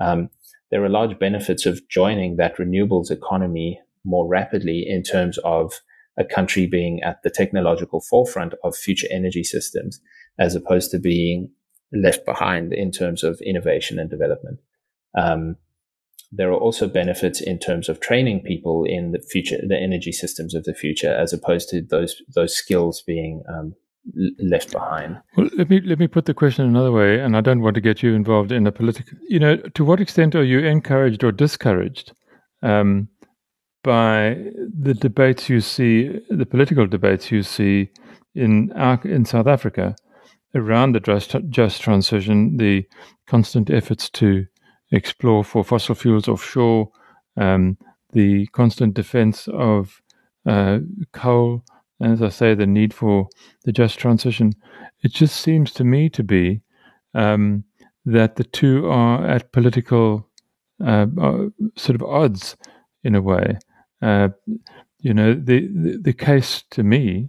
Um, 0.00 0.30
there 0.70 0.82
are 0.84 0.88
large 0.88 1.18
benefits 1.18 1.66
of 1.66 1.88
joining 1.88 2.36
that 2.36 2.56
renewables 2.56 3.10
economy 3.10 3.80
more 4.04 4.26
rapidly 4.26 4.84
in 4.86 5.02
terms 5.02 5.38
of 5.38 5.72
a 6.18 6.24
country 6.24 6.66
being 6.66 7.00
at 7.02 7.22
the 7.22 7.30
technological 7.30 8.00
forefront 8.00 8.54
of 8.64 8.76
future 8.76 9.06
energy 9.10 9.44
systems, 9.44 10.00
as 10.38 10.54
opposed 10.54 10.90
to 10.90 10.98
being 10.98 11.50
left 11.92 12.24
behind 12.24 12.72
in 12.72 12.90
terms 12.90 13.22
of 13.22 13.40
innovation 13.44 13.98
and 13.98 14.10
development. 14.10 14.58
Um, 15.16 15.56
there 16.32 16.50
are 16.50 16.58
also 16.58 16.88
benefits 16.88 17.40
in 17.40 17.58
terms 17.58 17.88
of 17.88 18.00
training 18.00 18.40
people 18.40 18.84
in 18.84 19.12
the 19.12 19.20
future, 19.20 19.58
the 19.66 19.76
energy 19.76 20.12
systems 20.12 20.54
of 20.54 20.64
the 20.64 20.74
future, 20.74 21.14
as 21.14 21.32
opposed 21.32 21.68
to 21.70 21.82
those 21.82 22.22
those 22.34 22.54
skills 22.54 23.02
being 23.02 23.42
um, 23.48 23.74
left 24.38 24.72
behind. 24.72 25.20
Well, 25.36 25.48
let 25.56 25.70
me 25.70 25.80
let 25.80 25.98
me 25.98 26.08
put 26.08 26.26
the 26.26 26.34
question 26.34 26.66
another 26.66 26.92
way, 26.92 27.20
and 27.20 27.36
I 27.36 27.40
don't 27.40 27.62
want 27.62 27.74
to 27.74 27.80
get 27.80 28.02
you 28.02 28.14
involved 28.14 28.52
in 28.52 28.66
a 28.66 28.72
political. 28.72 29.18
You 29.28 29.40
know, 29.40 29.56
to 29.56 29.84
what 29.84 30.00
extent 30.00 30.34
are 30.34 30.44
you 30.44 30.60
encouraged 30.60 31.24
or 31.24 31.32
discouraged 31.32 32.12
um, 32.62 33.08
by 33.84 34.38
the 34.80 34.94
debates 34.94 35.48
you 35.48 35.60
see, 35.60 36.20
the 36.30 36.46
political 36.46 36.86
debates 36.86 37.30
you 37.30 37.42
see 37.42 37.90
in 38.34 38.72
our, 38.72 39.00
in 39.04 39.24
South 39.24 39.46
Africa 39.46 39.94
around 40.54 40.92
the 40.92 41.00
just, 41.00 41.36
just 41.48 41.82
transition, 41.82 42.56
the 42.56 42.84
constant 43.26 43.70
efforts 43.70 44.08
to 44.08 44.46
explore 44.94 45.44
for 45.44 45.64
fossil 45.64 45.94
fuels 45.94 46.28
offshore, 46.28 46.90
um, 47.36 47.76
the 48.12 48.46
constant 48.48 48.94
defense 48.94 49.48
of 49.48 50.00
uh, 50.46 50.78
coal, 51.12 51.64
and 52.00 52.12
as 52.12 52.22
I 52.22 52.28
say, 52.28 52.54
the 52.54 52.66
need 52.66 52.94
for 52.94 53.28
the 53.64 53.72
just 53.72 53.98
transition. 53.98 54.52
It 55.02 55.12
just 55.12 55.40
seems 55.40 55.72
to 55.72 55.84
me 55.84 56.08
to 56.10 56.22
be 56.22 56.60
um, 57.14 57.64
that 58.04 58.36
the 58.36 58.44
two 58.44 58.86
are 58.88 59.26
at 59.26 59.52
political 59.52 60.28
uh, 60.84 61.06
uh, 61.20 61.46
sort 61.76 61.96
of 61.96 62.02
odds 62.02 62.56
in 63.02 63.14
a 63.14 63.22
way. 63.22 63.58
Uh, 64.02 64.28
you 65.00 65.14
know, 65.14 65.34
the, 65.34 65.68
the, 65.68 65.98
the 66.02 66.12
case 66.12 66.64
to 66.70 66.82
me 66.82 67.28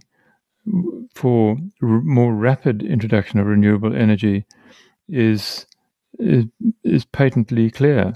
for 1.14 1.56
r- 1.82 2.00
more 2.02 2.34
rapid 2.34 2.82
introduction 2.82 3.38
of 3.38 3.46
renewable 3.46 3.94
energy 3.94 4.46
is, 5.08 5.66
is 6.18 6.44
is 6.84 7.04
patently 7.04 7.70
clear, 7.70 8.14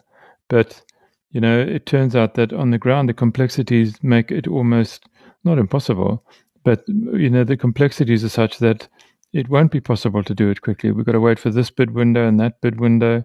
but 0.49 0.83
you 1.31 1.41
know, 1.41 1.61
it 1.61 1.87
turns 1.87 2.17
out 2.17 2.35
that 2.35 2.53
on 2.53 2.71
the 2.71 2.79
ground 2.79 3.09
the 3.09 3.15
complexities 3.15 4.03
make 4.03 4.31
it 4.33 4.49
almost 4.49 5.05
not 5.45 5.59
impossible, 5.59 6.25
but 6.65 6.85
you 6.89 7.31
know 7.31 7.45
the 7.45 7.57
complexities 7.57 8.25
are 8.25 8.29
such 8.29 8.59
that 8.59 8.89
it 9.33 9.49
won't 9.49 9.71
be 9.71 9.81
possible 9.81 10.25
to 10.25 10.35
do 10.35 10.51
it 10.51 10.63
quickly. 10.63 10.91
We've 10.91 11.07
got 11.07 11.13
to 11.13 11.21
wait 11.21 11.39
for 11.39 11.51
this 11.51 11.71
bid 11.71 11.93
window 11.93 12.27
and 12.27 12.41
that 12.41 12.61
bid 12.61 12.81
window, 12.81 13.25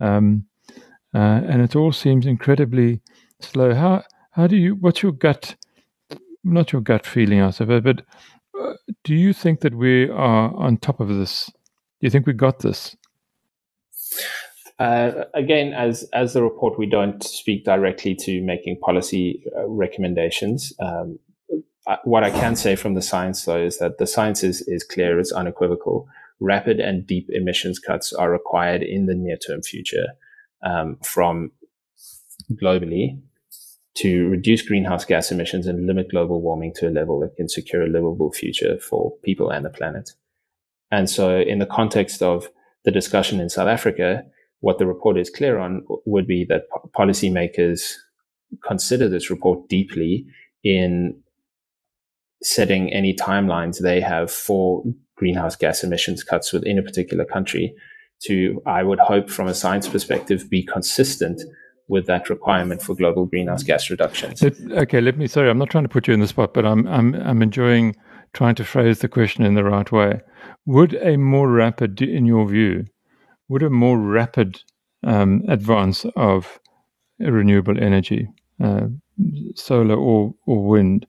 um, 0.00 0.46
uh, 1.14 1.42
and 1.48 1.62
it 1.62 1.76
all 1.76 1.92
seems 1.92 2.26
incredibly 2.26 3.00
slow. 3.40 3.74
How 3.74 4.02
how 4.32 4.46
do 4.46 4.56
you? 4.56 4.74
What's 4.74 5.02
your 5.02 5.12
gut? 5.12 5.54
Not 6.42 6.72
your 6.72 6.82
gut 6.82 7.06
feeling, 7.06 7.40
I 7.40 7.50
suppose, 7.50 7.82
but 7.82 8.02
uh, 8.60 8.74
do 9.04 9.14
you 9.14 9.32
think 9.32 9.60
that 9.60 9.74
we 9.74 10.10
are 10.10 10.54
on 10.54 10.76
top 10.76 11.00
of 11.00 11.08
this? 11.08 11.46
Do 11.46 12.06
you 12.06 12.10
think 12.10 12.26
we 12.26 12.32
got 12.34 12.58
this? 12.58 12.96
Uh, 14.78 15.24
again, 15.34 15.72
as 15.72 16.08
as 16.12 16.32
the 16.32 16.42
report, 16.42 16.78
we 16.78 16.86
don't 16.86 17.22
speak 17.22 17.64
directly 17.64 18.14
to 18.14 18.42
making 18.42 18.78
policy 18.80 19.44
uh, 19.56 19.68
recommendations. 19.68 20.72
Um, 20.80 21.18
what 22.04 22.24
I 22.24 22.30
can 22.30 22.56
say 22.56 22.76
from 22.76 22.94
the 22.94 23.02
science, 23.02 23.44
though, 23.44 23.62
is 23.62 23.78
that 23.78 23.98
the 23.98 24.06
science 24.06 24.42
is, 24.42 24.62
is 24.62 24.82
clear, 24.82 25.18
it's 25.20 25.32
unequivocal. 25.32 26.08
Rapid 26.40 26.80
and 26.80 27.06
deep 27.06 27.28
emissions 27.30 27.78
cuts 27.78 28.12
are 28.12 28.30
required 28.30 28.82
in 28.82 29.06
the 29.06 29.14
near 29.14 29.36
term 29.36 29.62
future 29.62 30.06
um, 30.64 30.96
from 31.02 31.52
globally 32.52 33.20
to 33.96 34.28
reduce 34.28 34.62
greenhouse 34.62 35.04
gas 35.04 35.30
emissions 35.30 35.66
and 35.66 35.86
limit 35.86 36.10
global 36.10 36.40
warming 36.40 36.72
to 36.74 36.88
a 36.88 36.90
level 36.90 37.20
that 37.20 37.36
can 37.36 37.48
secure 37.48 37.82
a 37.82 37.88
livable 37.88 38.32
future 38.32 38.78
for 38.78 39.12
people 39.22 39.50
and 39.50 39.64
the 39.64 39.70
planet. 39.70 40.10
And 40.90 41.08
so, 41.08 41.38
in 41.38 41.60
the 41.60 41.66
context 41.66 42.22
of 42.22 42.48
the 42.84 42.90
discussion 42.90 43.40
in 43.40 43.48
South 43.48 43.68
Africa, 43.68 44.24
what 44.64 44.78
the 44.78 44.86
report 44.86 45.18
is 45.18 45.28
clear 45.28 45.58
on 45.58 45.84
would 46.06 46.26
be 46.26 46.42
that 46.48 46.62
policymakers 46.96 47.92
consider 48.66 49.10
this 49.10 49.28
report 49.28 49.68
deeply 49.68 50.24
in 50.62 51.14
setting 52.42 52.90
any 52.90 53.12
timelines 53.14 53.82
they 53.82 54.00
have 54.00 54.30
for 54.30 54.82
greenhouse 55.16 55.54
gas 55.54 55.84
emissions 55.84 56.24
cuts 56.24 56.50
within 56.50 56.78
a 56.78 56.82
particular 56.82 57.26
country 57.26 57.74
to, 58.22 58.62
I 58.64 58.82
would 58.82 59.00
hope 59.00 59.28
from 59.28 59.48
a 59.48 59.54
science 59.54 59.86
perspective, 59.86 60.48
be 60.48 60.62
consistent 60.62 61.42
with 61.88 62.06
that 62.06 62.30
requirement 62.30 62.80
for 62.80 62.94
global 62.94 63.26
greenhouse 63.26 63.62
gas 63.62 63.90
reductions. 63.90 64.42
Okay, 64.42 65.02
let 65.02 65.18
me. 65.18 65.26
Sorry, 65.26 65.50
I'm 65.50 65.58
not 65.58 65.68
trying 65.68 65.84
to 65.84 65.90
put 65.90 66.08
you 66.08 66.14
in 66.14 66.20
the 66.20 66.26
spot, 66.26 66.54
but 66.54 66.64
I'm 66.64 66.86
I'm 66.86 67.14
I'm 67.16 67.42
enjoying 67.42 67.94
trying 68.32 68.54
to 68.54 68.64
phrase 68.64 69.00
the 69.00 69.08
question 69.08 69.44
in 69.44 69.54
the 69.54 69.64
right 69.64 69.92
way. 69.92 70.22
Would 70.64 70.94
a 70.94 71.18
more 71.18 71.50
rapid, 71.50 72.00
in 72.00 72.24
your 72.24 72.48
view, 72.48 72.86
would 73.48 73.62
a 73.62 73.70
more 73.70 73.98
rapid 73.98 74.62
um, 75.04 75.42
advance 75.48 76.06
of 76.16 76.60
renewable 77.18 77.78
energy, 77.82 78.28
uh, 78.62 78.86
solar 79.54 79.96
or 79.96 80.34
or 80.46 80.64
wind, 80.64 81.06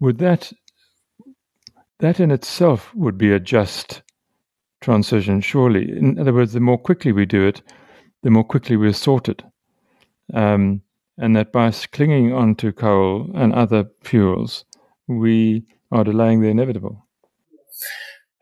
would 0.00 0.18
that 0.18 0.52
that 2.00 2.20
in 2.20 2.30
itself 2.30 2.94
would 2.94 3.18
be 3.18 3.32
a 3.32 3.40
just 3.40 4.02
transition, 4.80 5.40
surely. 5.40 5.90
In 5.90 6.18
other 6.18 6.32
words, 6.32 6.52
the 6.52 6.60
more 6.60 6.78
quickly 6.78 7.12
we 7.12 7.26
do 7.26 7.46
it, 7.46 7.62
the 8.22 8.30
more 8.30 8.44
quickly 8.44 8.76
we're 8.76 8.92
sorted. 8.92 9.44
Um, 10.32 10.82
and 11.16 11.34
that 11.34 11.52
by 11.52 11.72
clinging 11.72 12.32
onto 12.32 12.70
coal 12.70 13.30
and 13.34 13.52
other 13.52 13.86
fuels, 14.02 14.64
we 15.08 15.64
are 15.90 16.04
delaying 16.04 16.40
the 16.40 16.48
inevitable. 16.48 17.07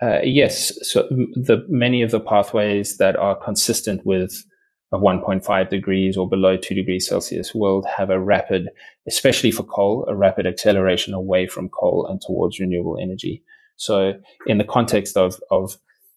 Uh, 0.02 0.20
yes, 0.22 0.72
so 0.82 1.02
the 1.08 1.64
many 1.68 2.02
of 2.02 2.10
the 2.10 2.20
pathways 2.20 2.98
that 2.98 3.16
are 3.16 3.34
consistent 3.34 4.04
with 4.04 4.44
of 4.92 5.00
1.5 5.00 5.68
degrees 5.68 6.16
or 6.16 6.28
below 6.28 6.56
2 6.56 6.74
degrees 6.74 7.08
Celsius 7.08 7.54
will 7.54 7.82
have 7.84 8.10
a 8.10 8.20
rapid, 8.20 8.68
especially 9.08 9.50
for 9.50 9.64
coal, 9.64 10.04
a 10.08 10.14
rapid 10.14 10.46
acceleration 10.46 11.12
away 11.12 11.46
from 11.46 11.68
coal 11.68 12.06
and 12.06 12.20
towards 12.20 12.60
renewable 12.60 12.98
energy. 13.00 13.42
So 13.76 14.14
in 14.46 14.58
the 14.58 14.64
context 14.64 15.16
of, 15.16 15.40
of 15.50 15.76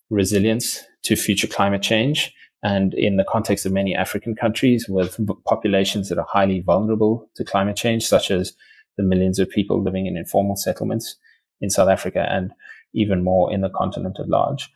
resilience 0.09 0.83
to 1.03 1.15
future 1.15 1.47
climate 1.47 1.81
change 1.81 2.33
and 2.61 2.93
in 2.93 3.17
the 3.17 3.23
context 3.23 3.65
of 3.65 3.71
many 3.71 3.95
African 3.95 4.35
countries 4.35 4.87
with 4.87 5.19
populations 5.45 6.09
that 6.09 6.17
are 6.17 6.27
highly 6.29 6.59
vulnerable 6.59 7.29
to 7.35 7.45
climate 7.45 7.75
change, 7.75 8.05
such 8.05 8.29
as 8.29 8.53
the 8.97 9.03
millions 9.03 9.39
of 9.39 9.49
people 9.49 9.81
living 9.81 10.05
in 10.05 10.17
informal 10.17 10.57
settlements 10.57 11.15
in 11.61 11.69
South 11.69 11.89
Africa 11.89 12.27
and 12.29 12.51
even 12.93 13.23
more 13.23 13.51
in 13.51 13.61
the 13.61 13.69
continent 13.69 14.17
at 14.19 14.29
large 14.29 14.69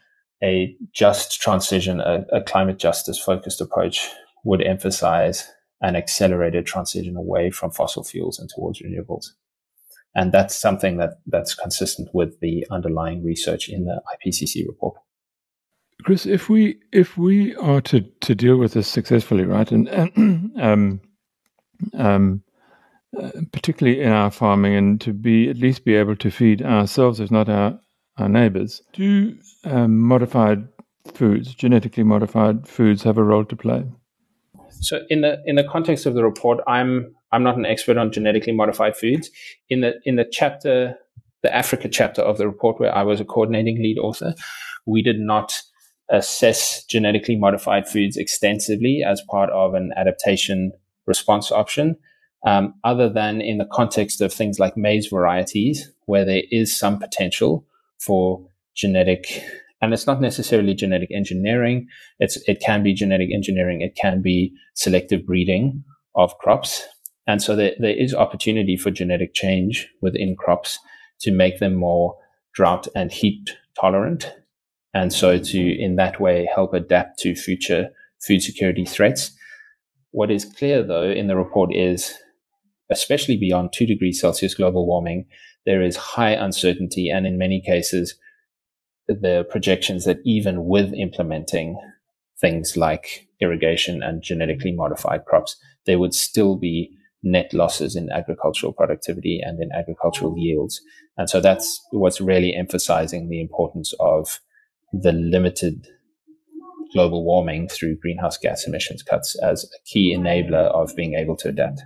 a 0.44 0.76
just 0.92 1.42
transition, 1.42 2.02
a, 2.02 2.26
a 2.32 2.42
climate 2.42 2.78
justice 2.78 3.18
focused 3.18 3.62
approach 3.62 4.10
would 4.44 4.62
emphasize 4.62 5.50
an 5.82 5.96
accelerated 5.96 6.66
transition 6.66 7.16
away 7.16 7.50
from 7.50 7.72
fossil 7.72 8.04
fuels 8.04 8.38
and 8.40 8.50
towards 8.54 8.82
renewables. 8.82 9.28
And 10.16 10.32
that's 10.32 10.56
something 10.56 10.98
that, 10.98 11.22
that's 11.26 11.56
consistent 11.56 12.10
with 12.14 12.40
the 12.42 12.68
underlying 12.70 13.24
research 13.24 13.70
in 13.70 13.86
the 13.86 14.02
IPCC 14.14 14.68
report. 14.68 14.98
Chris, 16.04 16.26
if 16.26 16.50
we 16.50 16.80
if 16.92 17.18
we 17.18 17.56
are 17.56 17.80
to, 17.82 18.02
to 18.02 18.36
deal 18.36 18.58
with 18.58 18.74
this 18.74 18.90
successfully, 18.90 19.46
right, 19.46 19.72
and, 19.72 19.88
and 19.88 20.52
um, 20.62 21.02
um, 21.94 22.44
uh, 23.18 23.32
particularly 23.54 24.02
in 24.02 24.12
our 24.12 24.30
farming, 24.30 24.76
and 24.76 25.00
to 25.00 25.14
be 25.14 25.50
at 25.50 25.58
least 25.58 25.86
be 25.86 25.96
able 25.96 26.18
to 26.18 26.30
feed 26.30 26.62
ourselves, 26.62 27.22
if 27.22 27.32
not 27.32 27.48
our 27.48 27.80
our 28.18 28.30
neighbors, 28.30 28.82
do 28.94 29.36
um, 29.66 30.00
modified 30.00 30.68
foods, 31.14 31.54
genetically 31.54 32.04
modified 32.04 32.68
foods, 32.68 33.04
have 33.04 33.18
a 33.18 33.24
role 33.24 33.46
to 33.46 33.56
play? 33.56 33.86
So, 34.70 35.02
in 35.10 35.22
the 35.22 35.42
in 35.46 35.56
the 35.56 35.64
context 35.64 36.06
of 36.06 36.14
the 36.14 36.24
report, 36.24 36.60
I'm 36.68 37.16
I'm 37.32 37.44
not 37.44 37.58
an 37.58 37.66
expert 37.66 37.98
on 37.98 38.12
genetically 38.12 38.54
modified 38.54 38.96
foods. 38.96 39.30
In 39.70 39.82
the 39.82 39.94
in 40.06 40.16
the 40.16 40.26
chapter, 40.30 40.96
the 41.42 41.56
Africa 41.56 41.90
chapter 41.90 42.22
of 42.22 42.38
the 42.38 42.48
report, 42.48 42.80
where 42.80 42.96
I 42.96 43.04
was 43.04 43.20
a 43.20 43.26
coordinating 43.26 43.78
lead 43.78 43.98
author, 43.98 44.36
we 44.86 45.02
did 45.02 45.20
not 45.20 45.62
assess 46.10 46.84
genetically 46.84 47.36
modified 47.36 47.88
foods 47.88 48.18
extensively 48.18 49.04
as 49.06 49.22
part 49.30 49.50
of 49.52 49.74
an 49.74 49.92
adaptation 49.96 50.72
response 51.08 51.52
option, 51.52 51.96
um, 52.46 52.74
other 52.84 53.10
than 53.10 53.42
in 53.42 53.58
the 53.58 53.68
context 53.72 54.22
of 54.22 54.34
things 54.34 54.60
like 54.60 54.78
maize 54.78 55.08
varieties, 55.08 55.92
where 56.06 56.26
there 56.26 56.44
is 56.52 56.76
some 56.78 57.00
potential 57.00 57.66
for 58.06 58.48
genetic 58.76 59.44
and 59.84 59.94
it's 59.94 60.08
not 60.08 60.22
necessarily 60.22 60.74
genetic 60.74 61.10
engineering. 61.12 61.88
It's, 62.18 62.38
it 62.48 62.62
can 62.62 62.84
be 62.84 62.94
genetic 62.94 63.34
engineering. 63.34 63.82
It 63.82 63.98
can 64.02 64.22
be 64.22 64.54
selective 64.76 65.26
breeding 65.26 65.84
of 66.16 66.38
crops. 66.38 66.88
And 67.28 67.44
so 67.44 67.54
there, 67.54 67.74
there 67.78 67.92
is 67.92 68.14
opportunity 68.14 68.78
for 68.78 68.92
genetic 68.92 69.34
change 69.34 69.90
within 70.02 70.38
crops 70.38 70.80
to 71.20 71.34
make 71.34 71.60
them 71.60 71.76
more 71.76 72.16
drought 72.54 72.88
and 72.96 73.12
heat 73.12 73.58
tolerant. 73.78 74.34
And 74.94 75.12
so 75.12 75.38
to, 75.38 75.60
in 75.60 75.98
that 75.98 76.22
way, 76.22 76.50
help 76.56 76.74
adapt 76.74 77.20
to 77.20 77.36
future 77.36 77.90
food 78.26 78.42
security 78.42 78.86
threats. 78.86 79.36
What 80.12 80.32
is 80.32 80.46
clear 80.46 80.82
though 80.82 81.12
in 81.12 81.28
the 81.28 81.36
report 81.36 81.76
is, 81.76 82.14
especially 82.90 83.36
beyond 83.36 83.74
two 83.74 83.86
degrees 83.86 84.22
Celsius 84.22 84.56
global 84.56 84.88
warming, 84.88 85.26
there 85.66 85.82
is 85.82 85.96
high 85.96 86.32
uncertainty 86.32 87.10
and 87.10 87.26
in 87.26 87.38
many 87.38 87.62
cases, 87.62 88.16
the 89.08 89.46
projections 89.50 90.06
that 90.06 90.20
even 90.26 90.66
with 90.66 90.94
implementing 90.94 91.80
things 92.40 92.76
like 92.76 93.28
irrigation 93.40 94.02
and 94.02 94.22
genetically 94.24 94.72
modified 94.72 95.26
crops, 95.26 95.56
there 95.86 96.00
would 96.00 96.14
still 96.14 96.58
be 96.58 96.92
net 97.24 97.54
losses 97.54 97.96
in 97.96 98.12
agricultural 98.12 98.74
productivity 98.74 99.40
and 99.42 99.62
in 99.62 99.70
agricultural 99.72 100.36
yields. 100.38 100.82
And 101.18 101.30
so 101.30 101.40
that's 101.40 101.82
what's 101.92 102.20
really 102.20 102.54
emphasizing 102.54 103.30
the 103.30 103.40
importance 103.40 103.94
of 104.00 104.40
the 104.92 105.14
limited 105.14 105.88
global 106.92 107.24
warming 107.24 107.68
through 107.68 107.98
greenhouse 107.98 108.38
gas 108.38 108.68
emissions 108.68 109.02
cuts 109.02 109.36
as 109.42 109.64
a 109.64 109.84
key 109.86 110.16
enabler 110.16 110.72
of 110.74 110.96
being 110.96 111.16
able 111.16 111.36
to 111.38 111.50
adapt. 111.50 111.82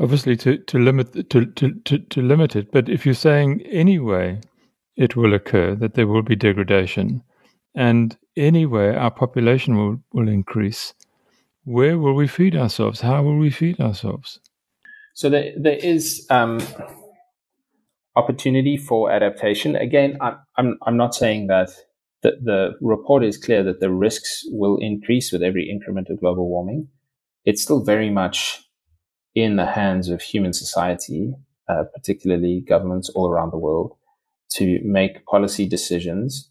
Obviously, 0.00 0.36
to, 0.36 0.56
to 0.56 0.78
limit 0.78 1.28
to, 1.30 1.44
to, 1.44 1.74
to, 1.84 1.98
to 1.98 2.22
limit 2.22 2.56
it, 2.56 2.72
but 2.72 2.88
if 2.88 3.04
you're 3.04 3.14
saying 3.14 3.60
anyway 3.70 4.40
it 4.96 5.16
will 5.16 5.34
occur, 5.34 5.74
that 5.74 5.94
there 5.94 6.06
will 6.06 6.22
be 6.22 6.34
degradation, 6.34 7.22
and 7.74 8.16
anyway 8.36 8.94
our 8.94 9.10
population 9.10 9.76
will, 9.76 10.00
will 10.12 10.28
increase, 10.28 10.94
where 11.64 11.98
will 11.98 12.14
we 12.14 12.26
feed 12.26 12.56
ourselves? 12.56 13.02
How 13.02 13.22
will 13.22 13.38
we 13.38 13.50
feed 13.50 13.80
ourselves? 13.80 14.40
So 15.14 15.28
there, 15.28 15.52
there 15.58 15.76
is 15.76 16.26
um, 16.30 16.60
opportunity 18.16 18.78
for 18.78 19.10
adaptation. 19.10 19.76
Again, 19.76 20.16
I'm, 20.20 20.38
I'm, 20.56 20.78
I'm 20.86 20.96
not 20.96 21.14
saying 21.14 21.48
that 21.48 21.68
the, 22.22 22.32
the 22.42 22.72
report 22.80 23.24
is 23.24 23.36
clear 23.36 23.62
that 23.64 23.80
the 23.80 23.90
risks 23.90 24.42
will 24.46 24.78
increase 24.78 25.32
with 25.32 25.42
every 25.42 25.68
increment 25.70 26.08
of 26.08 26.20
global 26.20 26.48
warming. 26.48 26.88
It's 27.44 27.62
still 27.62 27.84
very 27.84 28.08
much 28.08 28.60
in 29.34 29.56
the 29.56 29.66
hands 29.66 30.08
of 30.08 30.20
human 30.20 30.52
society, 30.52 31.34
uh, 31.68 31.84
particularly 31.94 32.60
governments 32.60 33.08
all 33.10 33.28
around 33.28 33.50
the 33.50 33.58
world, 33.58 33.96
to 34.50 34.80
make 34.84 35.24
policy 35.26 35.66
decisions 35.66 36.50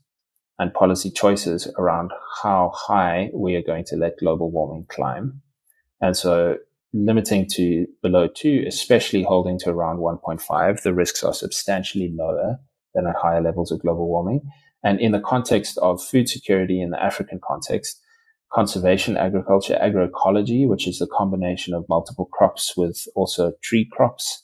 and 0.58 0.74
policy 0.74 1.10
choices 1.10 1.68
around 1.78 2.12
how 2.42 2.72
high 2.76 3.30
we 3.34 3.56
are 3.56 3.62
going 3.62 3.84
to 3.84 3.96
let 3.96 4.18
global 4.20 4.52
warming 4.52 4.86
climb. 4.90 5.42
And 6.02 6.16
so 6.18 6.58
limiting 6.94 7.48
to 7.48 7.88
below 8.02 8.28
two, 8.28 8.64
especially 8.68 9.24
holding 9.24 9.58
to 9.60 9.70
around 9.70 9.98
1.5, 9.98 10.82
the 10.82 10.94
risks 10.94 11.24
are 11.24 11.34
substantially 11.34 12.14
lower 12.14 12.60
than 12.94 13.08
at 13.08 13.16
higher 13.16 13.42
levels 13.42 13.72
of 13.72 13.82
global 13.82 14.08
warming. 14.08 14.42
And 14.84 15.00
in 15.00 15.12
the 15.12 15.20
context 15.20 15.78
of 15.78 16.04
food 16.04 16.28
security 16.28 16.82
in 16.82 16.90
the 16.90 17.02
African 17.02 17.40
context, 17.44 18.02
conservation 18.54 19.18
agriculture, 19.18 19.78
agroecology, 19.82 20.68
which 20.68 20.88
is 20.88 21.00
the 21.00 21.08
combination 21.08 21.74
of 21.74 21.88
multiple 21.90 22.26
crops 22.26 22.74
with 22.76 23.06
also 23.16 23.54
tree 23.64 23.88
crops, 23.92 24.44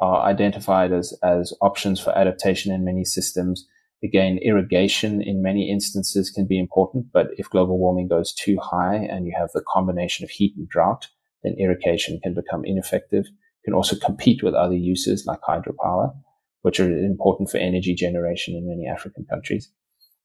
are 0.00 0.22
identified 0.22 0.92
as, 0.92 1.12
as 1.22 1.52
options 1.60 2.00
for 2.00 2.16
adaptation 2.16 2.72
in 2.72 2.84
many 2.84 3.04
systems. 3.04 3.66
Again, 4.02 4.38
irrigation 4.42 5.20
in 5.20 5.42
many 5.42 5.70
instances 5.70 6.30
can 6.30 6.46
be 6.46 6.58
important, 6.58 7.06
but 7.12 7.28
if 7.36 7.50
global 7.50 7.78
warming 7.78 8.08
goes 8.08 8.32
too 8.32 8.58
high 8.62 8.96
and 8.96 9.26
you 9.26 9.34
have 9.38 9.50
the 9.52 9.64
combination 9.68 10.24
of 10.24 10.30
heat 10.30 10.54
and 10.56 10.68
drought, 10.68 11.08
then 11.42 11.56
irrigation 11.58 12.18
can 12.22 12.34
become 12.34 12.64
ineffective. 12.64 13.26
Can 13.64 13.74
also 13.74 13.96
compete 13.96 14.42
with 14.42 14.54
other 14.54 14.74
uses 14.74 15.26
like 15.26 15.40
hydropower 15.42 16.14
which 16.62 16.80
are 16.80 16.90
important 16.90 17.50
for 17.50 17.58
energy 17.58 17.94
generation 17.94 18.54
in 18.54 18.68
many 18.68 18.86
African 18.86 19.24
countries. 19.24 19.70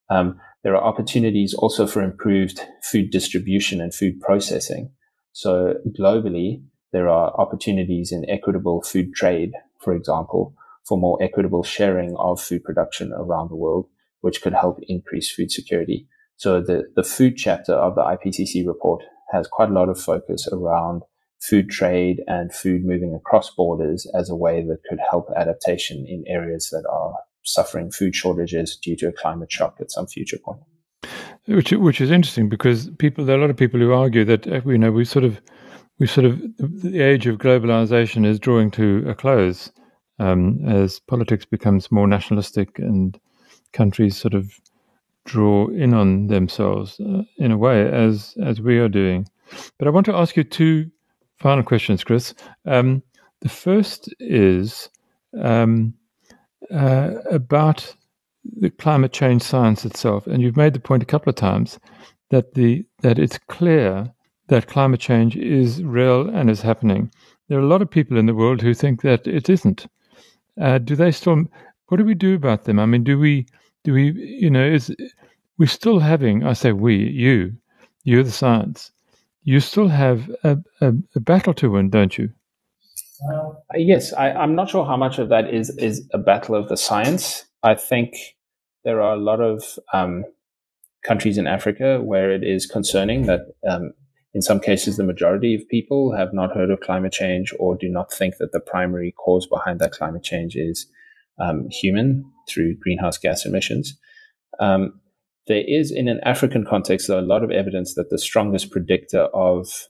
Um, 0.09 0.39
there 0.63 0.75
are 0.75 0.83
opportunities 0.83 1.53
also 1.53 1.85
for 1.85 2.01
improved 2.01 2.59
food 2.83 3.11
distribution 3.11 3.81
and 3.81 3.93
food 3.93 4.19
processing. 4.19 4.91
So 5.31 5.75
globally, 5.99 6.63
there 6.91 7.09
are 7.09 7.33
opportunities 7.39 8.11
in 8.11 8.29
equitable 8.29 8.81
food 8.81 9.13
trade, 9.13 9.51
for 9.79 9.93
example, 9.93 10.55
for 10.87 10.97
more 10.97 11.21
equitable 11.21 11.63
sharing 11.63 12.15
of 12.17 12.41
food 12.41 12.63
production 12.63 13.11
around 13.13 13.49
the 13.49 13.55
world, 13.55 13.87
which 14.21 14.41
could 14.41 14.53
help 14.53 14.79
increase 14.87 15.31
food 15.31 15.51
security. 15.51 16.07
So 16.37 16.61
the, 16.61 16.83
the 16.95 17.03
food 17.03 17.37
chapter 17.37 17.73
of 17.73 17.95
the 17.95 18.01
IPCC 18.01 18.65
report 18.65 19.03
has 19.31 19.47
quite 19.47 19.69
a 19.69 19.73
lot 19.73 19.89
of 19.89 19.99
focus 19.99 20.47
around 20.51 21.03
food 21.41 21.69
trade 21.69 22.21
and 22.27 22.53
food 22.53 22.83
moving 22.83 23.13
across 23.13 23.53
borders 23.53 24.07
as 24.15 24.29
a 24.29 24.35
way 24.35 24.63
that 24.63 24.83
could 24.89 24.99
help 25.09 25.29
adaptation 25.35 26.05
in 26.07 26.23
areas 26.27 26.69
that 26.71 26.85
are 26.89 27.13
suffering 27.45 27.91
food 27.91 28.15
shortages 28.15 28.75
due 28.75 28.95
to 28.97 29.07
a 29.07 29.11
climate 29.11 29.51
shock 29.51 29.77
at 29.79 29.91
some 29.91 30.07
future 30.07 30.37
point. 30.43 30.61
Which, 31.45 31.71
which 31.71 32.01
is 32.01 32.11
interesting 32.11 32.49
because 32.49 32.89
people, 32.97 33.23
there 33.23 33.35
are 33.35 33.39
a 33.39 33.41
lot 33.41 33.51
of 33.51 33.57
people 33.57 33.79
who 33.79 33.93
argue 33.93 34.25
that 34.25 34.47
uh, 34.47 34.61
you 34.65 34.77
know 34.77 34.91
we 34.91 35.05
sort 35.05 35.23
of, 35.23 35.39
we 35.99 36.07
sort 36.07 36.25
of 36.25 36.41
the 36.57 37.01
age 37.01 37.27
of 37.27 37.37
globalization 37.37 38.25
is 38.25 38.39
drawing 38.39 38.71
to 38.71 39.05
a 39.07 39.13
close 39.13 39.71
um, 40.19 40.59
as 40.67 40.99
politics 40.99 41.45
becomes 41.45 41.91
more 41.91 42.07
nationalistic 42.07 42.79
and 42.79 43.19
countries 43.73 44.17
sort 44.17 44.33
of 44.33 44.59
draw 45.25 45.67
in 45.69 45.93
on 45.93 46.27
themselves 46.27 46.99
uh, 46.99 47.23
in 47.37 47.51
a 47.51 47.57
way 47.57 47.87
as 47.91 48.35
as 48.43 48.61
we 48.61 48.79
are 48.79 48.89
doing. 48.89 49.27
But 49.77 49.87
I 49.87 49.91
want 49.91 50.05
to 50.07 50.15
ask 50.15 50.35
you 50.35 50.43
two 50.43 50.89
final 51.39 51.63
questions, 51.63 52.03
Chris. 52.03 52.33
Um, 52.65 53.03
the 53.41 53.49
first 53.49 54.13
is 54.19 54.89
um, 55.39 55.93
uh, 56.71 57.11
about 57.31 57.95
the 58.59 58.69
climate 58.69 59.13
change 59.13 59.41
science 59.41 59.85
itself, 59.85 60.27
and 60.27 60.41
you've 60.41 60.57
made 60.57 60.73
the 60.73 60.79
point 60.79 61.03
a 61.03 61.07
couple 61.07 61.29
of 61.29 61.35
times 61.35 61.79
that 62.29 62.53
the 62.53 62.85
that 63.01 63.19
it's 63.19 63.37
clear 63.47 64.11
that 64.47 64.67
climate 64.67 64.99
change 64.99 65.35
is 65.35 65.83
real 65.83 66.29
and 66.29 66.49
is 66.49 66.61
happening. 66.61 67.11
There 67.47 67.57
are 67.57 67.63
a 67.63 67.67
lot 67.67 67.81
of 67.81 67.89
people 67.89 68.17
in 68.17 68.25
the 68.25 68.35
world 68.35 68.61
who 68.61 68.73
think 68.73 69.01
that 69.01 69.27
it 69.27 69.49
isn't. 69.49 69.87
Uh, 70.59 70.77
do 70.77 70.95
they 70.95 71.11
still? 71.11 71.43
What 71.87 71.97
do 71.97 72.05
we 72.05 72.15
do 72.15 72.35
about 72.35 72.63
them? 72.65 72.79
I 72.79 72.85
mean, 72.85 73.03
do 73.03 73.17
we? 73.19 73.47
Do 73.83 73.93
we? 73.93 74.11
You 74.11 74.49
know, 74.49 74.65
is 74.65 74.95
we're 75.57 75.67
still 75.67 75.99
having? 75.99 76.43
I 76.43 76.53
say 76.53 76.71
we, 76.71 76.95
you, 76.95 77.55
you're 78.03 78.23
the 78.23 78.31
science 78.31 78.91
you 79.45 79.59
still 79.59 79.87
have 79.87 80.29
a, 80.43 80.57
a, 80.81 80.93
a 81.15 81.19
battle 81.19 81.53
to 81.53 81.69
win, 81.71 81.89
don't 81.89 82.17
you? 82.17 82.33
Uh, 83.29 83.51
yes, 83.75 84.13
I, 84.13 84.29
am 84.29 84.55
not 84.55 84.69
sure 84.69 84.85
how 84.85 84.97
much 84.97 85.19
of 85.19 85.29
that 85.29 85.53
is 85.53 85.69
is 85.77 86.07
a 86.13 86.17
battle 86.17 86.55
of 86.55 86.69
the 86.69 86.77
science. 86.77 87.45
I 87.63 87.75
think 87.75 88.13
there 88.83 89.01
are 89.01 89.13
a 89.13 89.19
lot 89.19 89.41
of 89.41 89.63
um, 89.93 90.25
countries 91.05 91.37
in 91.37 91.47
Africa 91.47 92.01
where 92.01 92.31
it 92.31 92.43
is 92.43 92.65
concerning 92.65 93.25
that 93.25 93.41
um, 93.67 93.93
in 94.33 94.41
some 94.41 94.59
cases 94.59 94.97
the 94.97 95.03
majority 95.03 95.55
of 95.55 95.67
people 95.69 96.15
have 96.15 96.33
not 96.33 96.55
heard 96.55 96.69
of 96.69 96.81
climate 96.81 97.13
change 97.13 97.53
or 97.59 97.75
do 97.75 97.87
not 97.87 98.11
think 98.11 98.35
that 98.37 98.51
the 98.51 98.59
primary 98.59 99.13
cause 99.13 99.47
behind 99.47 99.79
that 99.79 99.91
climate 99.91 100.23
change 100.23 100.55
is 100.55 100.87
um, 101.39 101.67
human 101.69 102.23
through 102.49 102.75
greenhouse 102.77 103.17
gas 103.17 103.45
emissions. 103.45 103.97
Um, 104.59 104.99
there 105.47 105.63
is, 105.67 105.91
in 105.91 106.07
an 106.07 106.19
African 106.23 106.65
context, 106.65 107.09
a 107.09 107.21
lot 107.21 107.43
of 107.43 107.51
evidence 107.51 107.93
that 107.95 108.09
the 108.09 108.17
strongest 108.17 108.71
predictor 108.71 109.25
of 109.25 109.87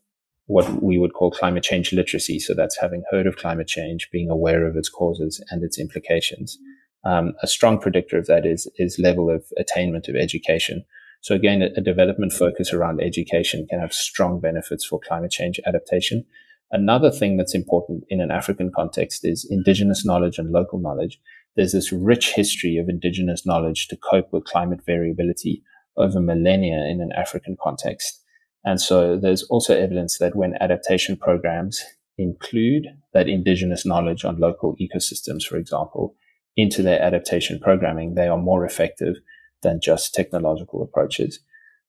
what 0.47 0.81
we 0.81 0.97
would 0.97 1.13
call 1.13 1.31
climate 1.31 1.63
change 1.63 1.91
literacy, 1.91 2.39
so 2.39 2.53
that's 2.53 2.79
having 2.79 3.03
heard 3.11 3.27
of 3.27 3.37
climate 3.37 3.67
change, 3.67 4.09
being 4.11 4.29
aware 4.29 4.67
of 4.67 4.75
its 4.75 4.89
causes 4.89 5.43
and 5.49 5.63
its 5.63 5.79
implications. 5.79 6.57
Um, 7.03 7.33
a 7.41 7.47
strong 7.47 7.79
predictor 7.79 8.17
of 8.17 8.27
that 8.27 8.45
is 8.45 8.67
is 8.77 8.99
level 8.99 9.29
of 9.29 9.45
attainment 9.57 10.07
of 10.07 10.15
education. 10.15 10.85
So 11.21 11.35
again, 11.35 11.61
a, 11.61 11.69
a 11.77 11.81
development 11.81 12.33
focus 12.33 12.73
around 12.73 13.01
education 13.01 13.67
can 13.69 13.79
have 13.79 13.93
strong 13.93 14.39
benefits 14.39 14.85
for 14.85 14.99
climate 14.99 15.31
change 15.31 15.59
adaptation. 15.65 16.25
Another 16.71 17.11
thing 17.11 17.37
that's 17.37 17.55
important 17.55 18.03
in 18.09 18.21
an 18.21 18.31
African 18.31 18.71
context 18.75 19.23
is 19.23 19.47
indigenous 19.49 20.05
knowledge 20.05 20.39
and 20.39 20.51
local 20.51 20.79
knowledge 20.79 21.19
there's 21.55 21.71
this 21.71 21.91
rich 21.91 22.33
history 22.33 22.77
of 22.77 22.89
indigenous 22.89 23.45
knowledge 23.45 23.87
to 23.87 23.97
cope 23.97 24.31
with 24.31 24.43
climate 24.43 24.81
variability 24.85 25.63
over 25.97 26.19
millennia 26.19 26.85
in 26.89 26.99
an 27.01 27.11
African 27.15 27.55
context. 27.61 28.21
And 28.65 28.81
so 28.81 29.17
there's 29.17 29.43
also 29.43 29.77
evidence 29.77 30.17
that 30.17 30.35
when 30.35 30.55
adaptation 30.59 31.15
programs 31.15 31.83
include 32.17 32.87
that 33.13 33.29
indigenous 33.29 33.85
knowledge 33.85 34.25
on 34.25 34.39
local 34.39 34.75
ecosystems, 34.77 35.43
for 35.43 35.57
example, 35.57 36.15
into 36.57 36.81
their 36.81 37.01
adaptation 37.01 37.59
programming, 37.59 38.15
they 38.15 38.27
are 38.27 38.37
more 38.37 38.65
effective 38.65 39.15
than 39.61 39.79
just 39.81 40.13
technological 40.13 40.81
approaches. 40.81 41.39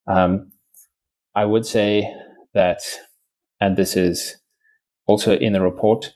Um, 0.06 0.52
I 1.34 1.44
would 1.44 1.64
say 1.66 2.12
that, 2.54 2.80
and 3.60 3.76
this 3.76 3.96
is 3.96 4.36
also 5.06 5.36
in 5.36 5.52
the 5.52 5.60
report, 5.60 6.12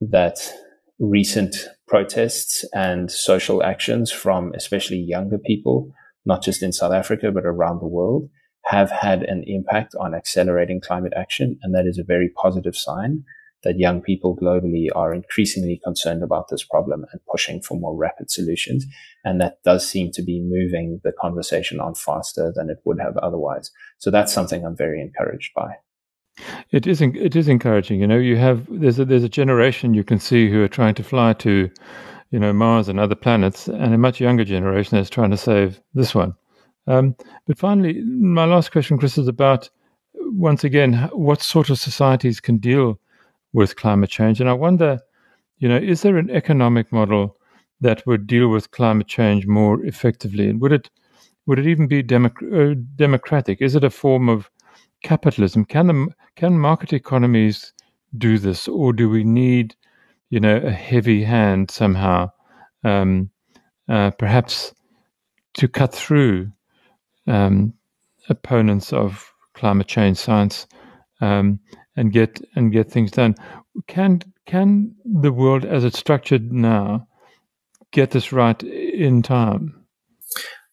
that 0.00 0.52
recent 0.98 1.68
protests 1.86 2.64
and 2.74 3.10
social 3.10 3.62
actions 3.62 4.10
from 4.10 4.52
especially 4.54 4.98
younger 4.98 5.38
people, 5.38 5.92
not 6.24 6.42
just 6.42 6.62
in 6.62 6.72
South 6.72 6.92
Africa, 6.92 7.30
but 7.32 7.44
around 7.44 7.80
the 7.80 7.86
world, 7.86 8.28
have 8.68 8.90
had 8.90 9.22
an 9.22 9.42
impact 9.46 9.94
on 9.98 10.14
accelerating 10.14 10.78
climate 10.78 11.14
action. 11.16 11.58
And 11.62 11.74
that 11.74 11.86
is 11.86 11.98
a 11.98 12.04
very 12.04 12.28
positive 12.28 12.76
sign 12.76 13.24
that 13.64 13.78
young 13.78 14.02
people 14.02 14.36
globally 14.36 14.88
are 14.94 15.14
increasingly 15.14 15.80
concerned 15.82 16.22
about 16.22 16.48
this 16.48 16.62
problem 16.62 17.06
and 17.10 17.20
pushing 17.30 17.62
for 17.62 17.78
more 17.80 17.96
rapid 17.96 18.30
solutions. 18.30 18.84
And 19.24 19.40
that 19.40 19.62
does 19.64 19.88
seem 19.88 20.12
to 20.12 20.22
be 20.22 20.42
moving 20.42 21.00
the 21.02 21.12
conversation 21.18 21.80
on 21.80 21.94
faster 21.94 22.52
than 22.54 22.68
it 22.68 22.76
would 22.84 23.00
have 23.00 23.16
otherwise. 23.16 23.70
So 23.96 24.10
that's 24.10 24.34
something 24.34 24.64
I'm 24.64 24.76
very 24.76 25.00
encouraged 25.00 25.54
by. 25.56 25.76
It 26.70 26.86
is 26.86 27.00
it 27.00 27.34
is 27.34 27.48
encouraging. 27.48 28.00
You 28.00 28.06
know, 28.06 28.18
you 28.18 28.36
have 28.36 28.66
there's 28.70 28.98
a 28.98 29.04
there's 29.06 29.24
a 29.24 29.30
generation 29.30 29.94
you 29.94 30.04
can 30.04 30.20
see 30.20 30.50
who 30.50 30.62
are 30.62 30.68
trying 30.68 30.94
to 30.96 31.02
fly 31.02 31.32
to, 31.32 31.70
you 32.30 32.38
know, 32.38 32.52
Mars 32.52 32.88
and 32.88 33.00
other 33.00 33.16
planets, 33.16 33.66
and 33.66 33.94
a 33.94 33.98
much 33.98 34.20
younger 34.20 34.44
generation 34.44 34.96
that's 34.96 35.10
trying 35.10 35.30
to 35.30 35.36
save 35.38 35.80
this 35.94 36.14
one. 36.14 36.34
Um, 36.88 37.14
but 37.46 37.58
finally, 37.58 38.02
my 38.02 38.46
last 38.46 38.72
question, 38.72 38.98
Chris, 38.98 39.18
is 39.18 39.28
about 39.28 39.68
once 40.14 40.64
again 40.64 40.94
what 41.12 41.42
sort 41.42 41.70
of 41.70 41.78
societies 41.78 42.40
can 42.40 42.56
deal 42.56 42.98
with 43.52 43.76
climate 43.76 44.10
change. 44.10 44.40
And 44.40 44.48
I 44.48 44.54
wonder, 44.54 44.98
you 45.58 45.68
know, 45.68 45.76
is 45.76 46.02
there 46.02 46.16
an 46.16 46.30
economic 46.30 46.90
model 46.90 47.36
that 47.80 48.06
would 48.06 48.26
deal 48.26 48.48
with 48.48 48.70
climate 48.70 49.06
change 49.06 49.46
more 49.46 49.84
effectively? 49.84 50.48
And 50.48 50.60
would 50.60 50.72
it 50.72 50.90
would 51.46 51.58
it 51.58 51.66
even 51.66 51.86
be 51.86 52.02
democ- 52.02 52.72
uh, 52.72 52.74
democratic? 52.96 53.62
Is 53.62 53.74
it 53.74 53.84
a 53.84 53.90
form 53.90 54.28
of 54.28 54.50
capitalism? 55.02 55.64
Can 55.66 55.86
the 55.86 56.08
can 56.36 56.58
market 56.58 56.92
economies 56.92 57.72
do 58.16 58.38
this, 58.38 58.66
or 58.66 58.92
do 58.94 59.10
we 59.10 59.24
need, 59.24 59.76
you 60.30 60.40
know, 60.40 60.56
a 60.56 60.70
heavy 60.70 61.22
hand 61.22 61.70
somehow, 61.70 62.30
um, 62.84 63.30
uh, 63.88 64.10
perhaps 64.12 64.74
to 65.54 65.68
cut 65.68 65.94
through 65.94 66.50
um, 67.28 67.74
opponents 68.28 68.92
of 68.92 69.32
climate 69.54 69.86
change 69.86 70.16
science 70.16 70.66
um, 71.20 71.60
and 71.96 72.12
get 72.12 72.40
and 72.54 72.72
get 72.72 72.90
things 72.90 73.10
done? 73.10 73.34
Can 73.86 74.22
can 74.46 74.94
the 75.04 75.32
world, 75.32 75.64
as 75.64 75.84
it's 75.84 75.98
structured 75.98 76.52
now, 76.52 77.06
get 77.92 78.10
this 78.10 78.32
right 78.32 78.62
in 78.62 79.22
time? 79.22 79.74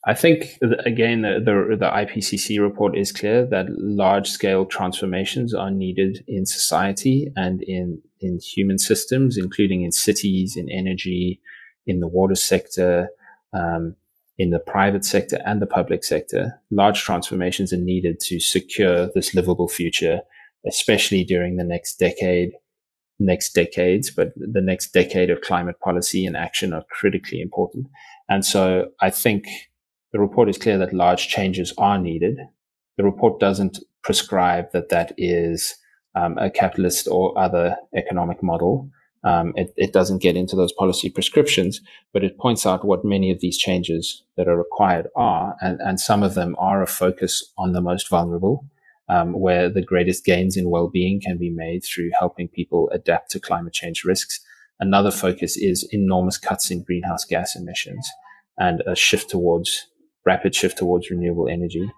I 0.08 0.14
think 0.14 0.60
again 0.86 1.24
the, 1.24 1.40
the, 1.44 1.78
the 1.78 1.90
IPCC 1.90 2.62
report 2.62 2.96
is 2.96 3.12
clear 3.12 3.46
that 3.48 3.66
large 3.70 4.30
scale 4.30 4.66
transformations 4.66 5.54
are 5.54 5.72
needed 5.72 6.24
in 6.28 6.46
society 6.46 7.32
and 7.36 7.64
in 7.64 8.02
in 8.22 8.40
human 8.40 8.78
systems, 8.78 9.38
including 9.38 9.84
in 9.84 9.92
cities, 9.92 10.56
in 10.56 10.70
energy, 10.70 11.42
in 11.86 12.00
the 12.00 12.08
water 12.08 12.36
sector, 12.36 13.10
um, 13.54 13.96
in 14.38 14.50
the 14.50 14.60
private 14.60 15.06
sector 15.06 15.40
and 15.46 15.62
the 15.62 15.68
public 15.68 16.04
sector. 16.04 16.60
Large 16.72 17.02
transformations 17.04 17.72
are 17.72 17.78
needed 17.78 18.20
to 18.22 18.40
secure 18.40 19.10
this 19.16 19.34
livable 19.34 19.68
future, 19.68 20.22
especially 20.68 21.24
during 21.24 21.56
the 21.56 21.64
next 21.64 21.98
decade, 21.98 22.52
next 23.20 23.54
decades. 23.54 24.12
But 24.12 24.34
the 24.36 24.62
next 24.62 24.92
decade 24.92 25.30
of 25.30 25.42
climate 25.42 25.80
policy 25.80 26.26
and 26.26 26.36
action 26.36 26.74
are 26.74 26.84
critically 26.92 27.42
important. 27.42 27.88
And 28.28 28.46
so 28.46 28.90
I 29.02 29.10
think 29.10 29.46
the 30.12 30.20
report 30.20 30.50
is 30.50 30.58
clear 30.58 30.78
that 30.78 30.94
large 30.94 31.28
changes 31.28 31.74
are 31.78 31.98
needed. 31.98 32.38
The 32.98 33.04
report 33.04 33.40
doesn't 33.40 33.80
prescribe 34.04 34.72
that 34.72 34.90
that 34.90 35.14
is 35.18 35.76
um, 36.16 36.38
a 36.38 36.50
capitalist 36.50 37.08
or 37.10 37.38
other 37.38 37.76
economic 37.96 38.42
model. 38.42 38.90
Um, 39.26 39.54
it, 39.56 39.74
it, 39.76 39.92
doesn't 39.92 40.22
get 40.22 40.36
into 40.36 40.56
those 40.56 40.72
policy 40.72 41.10
prescriptions, 41.10 41.82
but 42.14 42.24
it 42.24 42.38
points 42.38 42.64
out 42.64 42.86
what 42.86 43.04
many 43.04 43.32
of 43.32 43.40
these 43.40 43.58
changes 43.58 44.24
that 44.38 44.48
are 44.48 44.56
required 44.56 45.08
are, 45.16 45.56
and, 45.62 45.82
and 45.82 46.00
some 46.00 46.22
of 46.22 46.36
them 46.36 46.56
are 46.60 46.84
a 46.84 46.88
focus 46.88 47.52
on 47.58 47.74
the 47.74 47.82
most 47.82 48.08
vulnerable, 48.08 48.66
um, 49.10 49.34
where 49.34 49.68
the 49.68 49.82
greatest 49.82 50.26
gains 50.26 50.56
in 50.56 50.70
well-being 50.70 51.20
can 51.20 51.40
be 51.40 51.50
made 51.50 51.84
through 51.84 52.12
helping 52.20 52.48
people 52.48 52.88
adapt 52.94 53.32
to 53.32 53.40
climate 53.40 53.74
change 53.74 54.04
risks. 54.04 54.40
Another 54.80 55.10
focus 55.10 55.58
is 55.58 55.88
enormous 55.92 56.38
cuts 56.38 56.70
in 56.70 56.84
greenhouse 56.84 57.26
gas 57.26 57.56
emissions 57.56 58.08
and 58.60 58.84
a 58.86 58.96
shift 58.96 59.30
towards 59.32 59.88
rapid 60.26 60.54
shift 60.56 60.78
towards 60.78 61.10
renewable 61.10 61.48
energy. 61.48 61.92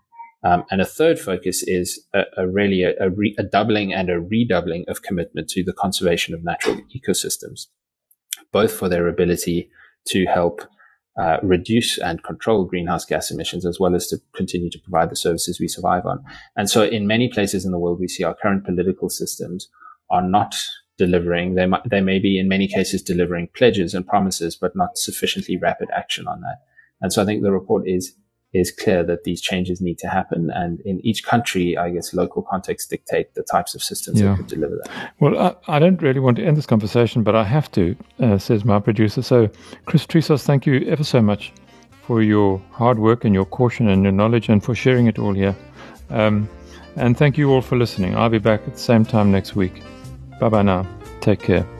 Um, 0.48 0.64
and 0.72 0.80
a 0.80 0.86
third 0.86 1.20
focus 1.20 1.62
is 1.64 2.06
a, 2.14 2.24
a 2.38 2.48
really 2.48 2.84
a, 2.84 2.94
a, 3.02 3.10
re, 3.10 3.36
a, 3.38 3.44
doubling 3.44 3.94
and 3.94 4.10
a 4.10 4.22
redoubling 4.22 4.86
of 4.88 5.02
commitment 5.02 5.50
to 5.50 5.64
the 5.64 5.74
conservation 5.74 6.34
of 6.34 6.42
natural 6.42 6.78
ecosystems, 6.96 7.68
both 8.54 8.72
for 8.72 8.88
their 8.88 9.10
ability 9.10 9.70
to 10.06 10.26
help 10.28 10.62
uh, 11.20 11.38
reduce 11.44 11.98
and 11.98 12.24
control 12.24 12.64
greenhouse 12.64 13.04
gas 13.04 13.30
emissions, 13.30 13.66
as 13.66 13.78
well 13.78 13.94
as 13.94 14.08
to 14.08 14.22
continue 14.36 14.70
to 14.70 14.80
provide 14.80 15.10
the 15.10 15.18
services 15.18 15.60
we 15.60 15.68
survive 15.68 16.06
on. 16.06 16.24
And 16.56 16.70
so, 16.70 16.84
in 16.84 17.08
many 17.08 17.28
places 17.28 17.66
in 17.66 17.74
the 17.74 17.80
world, 17.80 18.00
we 18.00 18.08
see 18.08 18.24
our 18.24 18.36
current 18.36 18.64
political 18.64 19.10
systems 19.10 19.68
are 20.10 20.22
not 20.22 20.56
delivering. 20.98 21.56
They 21.56 21.66
might, 21.66 21.90
they 21.90 22.00
may 22.00 22.20
be 22.20 22.40
in 22.40 22.48
many 22.48 22.70
cases 22.70 23.02
delivering 23.02 23.50
pledges 23.54 23.94
and 23.94 24.08
promises, 24.08 24.56
but 24.56 24.78
not 24.78 24.98
sufficiently 24.98 25.58
rapid 25.58 25.90
action 25.94 26.26
on 26.26 26.40
that. 26.42 26.60
And 27.02 27.12
so 27.12 27.22
I 27.22 27.26
think 27.26 27.44
the 27.44 27.52
report 27.52 27.84
is 27.86 28.16
is 28.54 28.72
clear 28.72 29.04
that 29.04 29.24
these 29.24 29.42
changes 29.42 29.82
need 29.82 29.98
to 30.00 30.08
happen. 30.08 30.50
And 30.54 30.80
in 30.82 31.06
each 31.06 31.24
country, 31.24 31.78
I 31.78 31.90
guess 31.90 32.14
local 32.14 32.42
contexts 32.42 32.90
dictate 32.90 33.34
the 33.36 33.44
types 33.44 33.76
of 33.76 33.84
systems 33.84 34.22
yeah. 34.22 34.30
that 34.30 34.38
could 34.38 34.48
deliver 34.48 34.80
that. 34.84 35.14
Well, 35.20 35.38
I, 35.38 35.76
I, 35.76 35.80
don't 35.80 36.02
really 36.02 36.20
want 36.20 36.38
to 36.38 36.46
end 36.46 36.58
this 36.58 36.66
conversation, 36.66 37.24
but 37.24 37.36
I 37.36 37.44
have 37.44 37.70
to, 37.74 37.96
uh, 38.20 38.38
says 38.38 38.64
my 38.64 38.80
producer. 38.80 39.22
So, 39.22 39.50
Chris 39.86 40.06
Trisos, 40.06 40.44
thank 40.44 40.66
you 40.66 40.88
ever 40.88 41.04
so 41.04 41.22
much 41.22 41.54
for 42.04 42.22
your 42.22 42.62
hard 42.72 43.00
work 43.00 43.26
and 43.26 43.34
your 43.34 43.46
caution 43.46 43.90
and 43.90 44.04
your 44.04 44.14
knowledge 44.14 44.48
and 44.48 44.64
for 44.64 44.74
sharing 44.74 45.08
it 45.08 45.20
all 45.20 45.34
here. 45.34 45.56
Um, 46.10 46.50
and 46.96 47.18
thank 47.18 47.38
you 47.38 47.52
all 47.52 47.62
for 47.62 47.78
listening. 47.78 48.16
I'll 48.16 48.30
be 48.30 48.40
back 48.40 48.62
at 48.66 48.74
the 48.74 48.80
same 48.80 49.06
time 49.06 49.32
next 49.32 49.56
week. 49.56 49.84
Bye 50.40 50.50
bye 50.50 50.62
now. 50.62 50.88
Take 51.22 51.42
care. 51.42 51.77